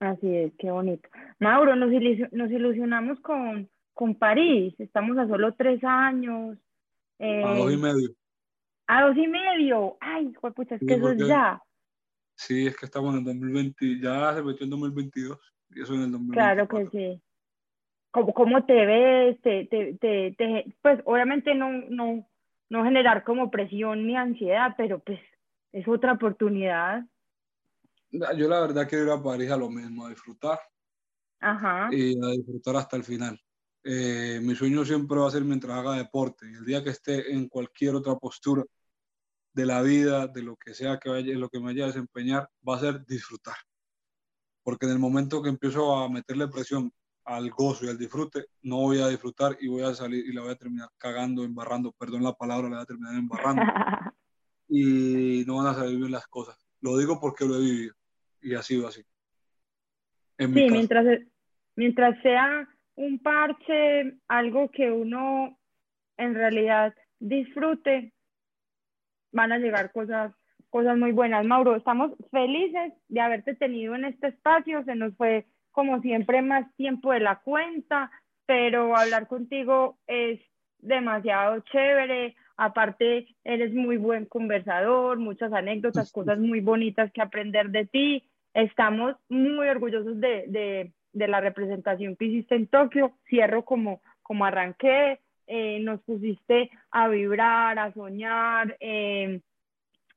Así 0.00 0.34
es, 0.34 0.54
qué 0.58 0.70
bonito. 0.70 1.06
Mauro, 1.38 1.76
nos, 1.76 1.90
nos 2.32 2.50
ilusionamos 2.50 3.20
con, 3.20 3.68
con 3.92 4.14
París. 4.14 4.74
Estamos 4.78 5.18
a 5.18 5.28
solo 5.28 5.52
tres 5.52 5.84
años. 5.84 6.56
a 7.18 7.54
dos 7.54 7.70
y 7.70 7.74
eh, 7.74 7.76
medio. 7.76 8.08
A 8.86 9.02
dos 9.08 9.16
y 9.18 9.28
medio. 9.28 9.98
Ay, 10.00 10.32
pucha, 10.54 10.76
es 10.76 10.80
que 10.80 10.94
eso 10.94 11.10
es 11.10 11.18
ya. 11.18 11.62
Sí, 12.36 12.66
es 12.66 12.76
que 12.76 12.84
estamos 12.84 13.14
en 13.14 13.20
el 13.20 13.24
2020, 13.24 14.00
ya 14.00 14.34
se 14.34 14.42
metió 14.42 14.64
en 14.64 14.70
2022 14.70 15.38
y 15.70 15.82
eso 15.82 15.94
en 15.94 16.02
el 16.02 16.12
2020. 16.12 16.32
Claro 16.32 16.68
que 16.68 16.86
sí. 16.90 17.22
¿Cómo, 18.10 18.34
cómo 18.34 18.64
te 18.64 18.86
ves? 18.86 19.40
Te, 19.40 19.64
te, 19.66 19.94
te, 19.98 20.76
pues 20.82 21.00
obviamente 21.06 21.54
no, 21.54 21.72
no, 21.88 22.28
no 22.68 22.84
generar 22.84 23.24
como 23.24 23.50
presión 23.50 24.06
ni 24.06 24.16
ansiedad, 24.16 24.74
pero 24.76 24.98
pues 24.98 25.18
es 25.72 25.88
otra 25.88 26.12
oportunidad. 26.12 27.04
Yo 28.10 28.48
la 28.48 28.60
verdad 28.60 28.88
quiero 28.88 29.04
ir 29.04 29.10
a 29.10 29.22
París 29.22 29.50
a 29.50 29.56
lo 29.56 29.70
mismo, 29.70 30.06
a 30.06 30.10
disfrutar. 30.10 30.58
Ajá. 31.40 31.88
Y 31.90 32.16
a 32.22 32.30
disfrutar 32.32 32.76
hasta 32.76 32.96
el 32.96 33.04
final. 33.04 33.40
Eh, 33.82 34.40
mi 34.42 34.54
sueño 34.54 34.84
siempre 34.84 35.18
va 35.18 35.28
a 35.28 35.30
ser 35.30 35.44
mientras 35.44 35.76
haga 35.76 35.96
deporte. 35.96 36.46
Y 36.50 36.54
el 36.54 36.64
día 36.64 36.82
que 36.82 36.90
esté 36.90 37.32
en 37.32 37.48
cualquier 37.48 37.94
otra 37.94 38.14
postura, 38.16 38.62
de 39.56 39.64
la 39.64 39.80
vida, 39.80 40.26
de 40.26 40.42
lo 40.42 40.54
que 40.54 40.74
sea 40.74 40.98
que 40.98 41.08
vaya, 41.08 41.34
lo 41.34 41.48
que 41.48 41.58
me 41.58 41.66
vaya 41.66 41.84
a 41.84 41.86
desempeñar, 41.86 42.46
va 42.68 42.76
a 42.76 42.80
ser 42.80 43.06
disfrutar. 43.06 43.56
Porque 44.62 44.84
en 44.84 44.92
el 44.92 44.98
momento 44.98 45.40
que 45.40 45.48
empiezo 45.48 45.96
a 45.96 46.10
meterle 46.10 46.46
presión 46.48 46.92
al 47.24 47.48
gozo 47.48 47.86
y 47.86 47.88
al 47.88 47.96
disfrute, 47.96 48.44
no 48.62 48.82
voy 48.82 49.00
a 49.00 49.08
disfrutar 49.08 49.56
y 49.58 49.68
voy 49.68 49.82
a 49.82 49.94
salir 49.94 50.26
y 50.26 50.32
la 50.34 50.42
voy 50.42 50.50
a 50.50 50.56
terminar 50.56 50.90
cagando, 50.98 51.42
embarrando, 51.42 51.90
perdón 51.92 52.22
la 52.22 52.34
palabra, 52.34 52.68
la 52.68 52.76
voy 52.76 52.82
a 52.82 52.86
terminar 52.86 53.14
embarrando. 53.14 53.62
y 54.68 55.42
no 55.46 55.56
van 55.56 55.68
a 55.68 55.74
salir 55.74 55.96
bien 55.96 56.12
las 56.12 56.26
cosas. 56.26 56.58
Lo 56.82 56.98
digo 56.98 57.18
porque 57.18 57.46
lo 57.46 57.56
he 57.56 57.60
vivido 57.60 57.94
y 58.42 58.54
ha 58.54 58.62
sido 58.62 58.86
así. 58.86 59.00
sí, 60.38 60.46
mientras, 60.46 61.06
mientras 61.76 62.20
sea 62.22 62.68
un 62.96 63.18
parche, 63.20 64.18
algo 64.28 64.70
que 64.70 64.90
uno 64.90 65.58
en 66.18 66.34
realidad 66.34 66.94
disfrute, 67.18 68.12
van 69.36 69.52
a 69.52 69.58
llegar 69.58 69.92
cosas, 69.92 70.32
cosas 70.70 70.98
muy 70.98 71.12
buenas. 71.12 71.44
Mauro, 71.44 71.76
estamos 71.76 72.12
felices 72.32 72.92
de 73.08 73.20
haberte 73.20 73.54
tenido 73.54 73.94
en 73.94 74.06
este 74.06 74.28
espacio. 74.28 74.82
Se 74.84 74.96
nos 74.96 75.14
fue, 75.16 75.44
como 75.70 76.00
siempre, 76.00 76.42
más 76.42 76.64
tiempo 76.76 77.12
de 77.12 77.20
la 77.20 77.36
cuenta, 77.36 78.10
pero 78.46 78.96
hablar 78.96 79.28
contigo 79.28 79.98
es 80.06 80.40
demasiado 80.78 81.60
chévere. 81.70 82.34
Aparte, 82.56 83.28
eres 83.44 83.74
muy 83.74 83.98
buen 83.98 84.24
conversador, 84.24 85.18
muchas 85.18 85.52
anécdotas, 85.52 86.10
cosas 86.10 86.38
muy 86.38 86.60
bonitas 86.60 87.12
que 87.12 87.20
aprender 87.20 87.68
de 87.68 87.84
ti. 87.84 88.24
Estamos 88.54 89.16
muy 89.28 89.68
orgullosos 89.68 90.18
de, 90.18 90.44
de, 90.48 90.92
de 91.12 91.28
la 91.28 91.42
representación 91.42 92.16
que 92.16 92.24
hiciste 92.24 92.54
en 92.54 92.68
Tokio. 92.68 93.12
Cierro 93.28 93.66
como, 93.66 94.00
como 94.22 94.46
arranqué. 94.46 95.20
Eh, 95.46 95.80
nos 95.80 96.00
pusiste 96.02 96.70
a 96.90 97.08
vibrar, 97.08 97.78
a 97.78 97.92
soñar, 97.92 98.76
eh, 98.80 99.40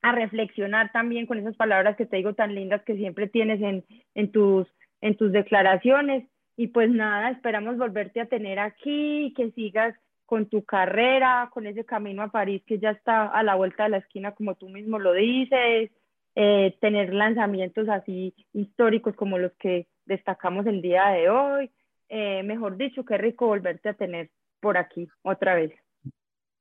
a 0.01 0.11
reflexionar 0.11 0.91
también 0.91 1.25
con 1.25 1.37
esas 1.37 1.55
palabras 1.55 1.95
que 1.97 2.05
te 2.05 2.17
digo 2.17 2.33
tan 2.33 2.55
lindas 2.55 2.83
que 2.83 2.95
siempre 2.95 3.27
tienes 3.27 3.61
en, 3.61 3.85
en, 4.15 4.31
tus, 4.31 4.67
en 5.01 5.15
tus 5.15 5.31
declaraciones. 5.31 6.25
Y 6.55 6.67
pues 6.67 6.89
nada, 6.89 7.29
esperamos 7.29 7.77
volverte 7.77 8.21
a 8.21 8.25
tener 8.25 8.59
aquí, 8.59 9.33
que 9.35 9.51
sigas 9.51 9.95
con 10.25 10.45
tu 10.45 10.63
carrera, 10.63 11.49
con 11.51 11.65
ese 11.65 11.85
camino 11.85 12.21
a 12.21 12.27
París 12.27 12.61
que 12.67 12.77
ya 12.77 12.91
está 12.91 13.25
a 13.27 13.41
la 13.43 13.55
vuelta 13.55 13.83
de 13.83 13.89
la 13.89 13.97
esquina, 13.97 14.33
como 14.33 14.55
tú 14.55 14.69
mismo 14.69 14.99
lo 14.99 15.13
dices, 15.13 15.89
eh, 16.35 16.77
tener 16.79 17.13
lanzamientos 17.13 17.89
así 17.89 18.35
históricos 18.53 19.15
como 19.15 19.39
los 19.39 19.51
que 19.53 19.87
destacamos 20.05 20.67
el 20.67 20.81
día 20.81 21.07
de 21.07 21.29
hoy. 21.29 21.71
Eh, 22.09 22.43
mejor 22.43 22.77
dicho, 22.77 23.03
qué 23.05 23.17
rico 23.17 23.47
volverte 23.47 23.89
a 23.89 23.93
tener 23.93 24.29
por 24.59 24.77
aquí 24.77 25.07
otra 25.23 25.55
vez. 25.55 25.73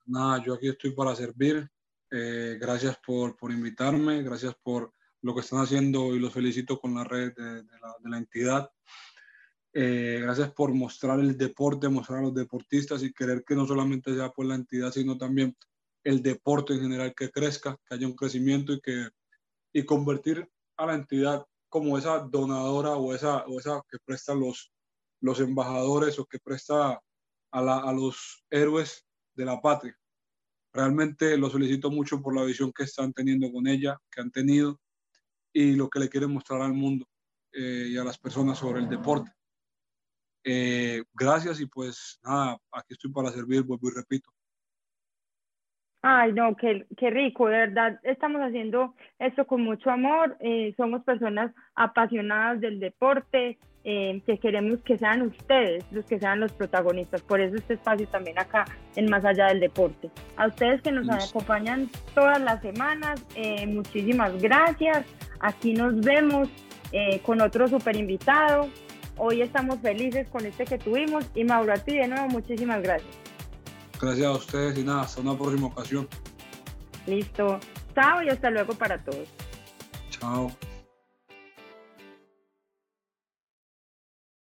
Nada, 0.07 0.43
yo 0.45 0.55
aquí 0.55 0.69
estoy 0.69 0.93
para 0.93 1.15
servir. 1.15 1.69
Eh, 2.11 2.57
gracias 2.61 2.97
por, 3.05 3.37
por, 3.37 3.53
invitarme, 3.53 4.23
gracias 4.23 4.55
por 4.63 4.93
lo 5.21 5.35
que 5.35 5.41
están 5.41 5.61
haciendo 5.61 6.15
y 6.15 6.19
los 6.19 6.33
felicito 6.33 6.81
con 6.81 6.95
la 6.95 7.05
red 7.05 7.35
de, 7.35 7.63
la, 7.65 7.97
de 8.01 8.11
la, 8.11 8.17
entidad. 8.17 8.71
Eh, 9.75 10.21
gracias 10.23 10.51
por 10.53 10.73
mostrar 10.73 11.21
el 11.21 11.37
deporte, 11.37 11.89
mostrar 11.89 12.21
a 12.21 12.23
los 12.23 12.35
deportistas 12.35 13.03
y 13.03 13.13
querer 13.13 13.45
que 13.45 13.55
no 13.55 13.67
solamente 13.67 14.15
sea 14.15 14.31
por 14.31 14.47
la 14.47 14.55
entidad, 14.55 14.91
sino 14.91 15.19
también 15.19 15.55
el 16.03 16.23
deporte 16.23 16.73
en 16.73 16.81
general 16.81 17.15
que 17.15 17.31
crezca, 17.31 17.77
que 17.87 17.95
haya 17.95 18.07
un 18.07 18.17
crecimiento 18.17 18.73
y 18.73 18.81
que 18.81 19.09
y 19.73 19.85
convertir 19.85 20.49
a 20.77 20.87
la 20.87 20.95
entidad 20.95 21.47
como 21.69 21.99
esa 21.99 22.19
donadora 22.21 22.97
o 22.97 23.15
esa, 23.15 23.45
o 23.47 23.59
esa 23.59 23.83
que 23.91 23.99
presta 24.05 24.35
los, 24.35 24.73
los 25.21 25.41
embajadores 25.41 26.19
o 26.19 26.27
que 26.27 26.39
presta 26.39 27.01
a, 27.51 27.63
la, 27.63 27.79
a 27.79 27.93
los 27.93 28.45
héroes 28.51 29.07
de 29.35 29.45
la 29.45 29.61
patria. 29.61 29.97
Realmente 30.73 31.37
lo 31.37 31.51
felicito 31.51 31.91
mucho 31.91 32.21
por 32.21 32.35
la 32.35 32.45
visión 32.45 32.73
que 32.73 32.85
están 32.85 33.13
teniendo 33.13 33.51
con 33.51 33.67
ella, 33.67 33.99
que 34.11 34.21
han 34.21 34.31
tenido 34.31 34.79
y 35.53 35.75
lo 35.75 35.89
que 35.89 35.99
le 35.99 36.09
quieren 36.09 36.33
mostrar 36.33 36.61
al 36.61 36.75
mundo 36.75 37.07
eh, 37.53 37.89
y 37.91 37.97
a 37.97 38.05
las 38.05 38.19
personas 38.19 38.59
sobre 38.59 38.81
el 38.81 38.89
deporte. 38.89 39.31
Eh, 40.45 41.03
gracias 41.15 41.61
y 41.61 41.67
pues 41.67 42.19
nada, 42.23 42.59
aquí 42.73 42.95
estoy 42.95 43.11
para 43.11 43.31
servir, 43.31 43.63
vuelvo 43.63 43.89
y 43.89 43.95
repito. 43.95 44.31
Ay, 46.01 46.33
no, 46.33 46.55
qué, 46.55 46.87
qué 46.97 47.11
rico, 47.11 47.49
de 47.49 47.59
verdad, 47.59 47.99
estamos 48.05 48.41
haciendo 48.41 48.95
esto 49.19 49.47
con 49.49 49.63
mucho 49.63 49.91
amor, 49.91 50.37
eh, 50.39 50.73
somos 50.77 51.03
personas 51.03 51.53
apasionadas 51.75 52.61
del 52.61 52.79
deporte, 52.79 53.59
eh, 53.91 54.21
que 54.27 54.39
queremos 54.39 54.81
que 54.83 54.99
sean 54.99 55.23
ustedes 55.23 55.83
los 55.91 56.05
que 56.05 56.19
sean 56.19 56.41
los 56.41 56.53
protagonistas, 56.53 57.23
por 57.23 57.41
eso 57.41 57.57
este 57.57 57.75
espacio 57.75 58.07
también 58.09 58.39
acá 58.39 58.67
en 58.97 59.09
Más 59.09 59.25
Allá 59.25 59.47
del 59.47 59.61
Deporte. 59.61 60.11
A 60.37 60.49
ustedes 60.49 60.83
que 60.83 60.93
nos 60.93 61.09
acompañan 61.09 61.89
todas 62.15 62.41
las 62.41 62.61
semanas, 62.61 63.25
muchísimas 63.67 64.41
gracias, 64.43 65.07
aquí 65.41 65.73
nos 65.73 66.01
vemos 66.01 66.49
con 67.25 67.41
otro 67.41 67.69
super 67.69 67.97
invitado, 67.97 68.69
Hoy 69.21 69.43
estamos 69.43 69.81
felices 69.81 70.29
con 70.29 70.47
este 70.47 70.65
que 70.65 70.79
tuvimos 70.79 71.25
y 71.35 71.43
Mauro, 71.43 71.73
a 71.73 71.79
ti 71.79 71.97
de 71.97 72.07
nuevo 72.07 72.29
muchísimas 72.29 72.81
gracias. 72.83 73.11
Gracias 74.01 74.27
a 74.27 74.33
ustedes 74.33 74.79
y 74.79 74.85
nada, 74.85 75.03
hasta 75.03 75.21
una 75.21 75.37
próxima 75.37 75.67
ocasión. 75.67 76.09
Listo. 77.07 77.59
Chao 77.95 78.23
y 78.23 78.29
hasta 78.29 78.49
luego 78.49 78.75
para 78.75 79.03
todos. 79.03 79.29
Chao. 80.11 80.53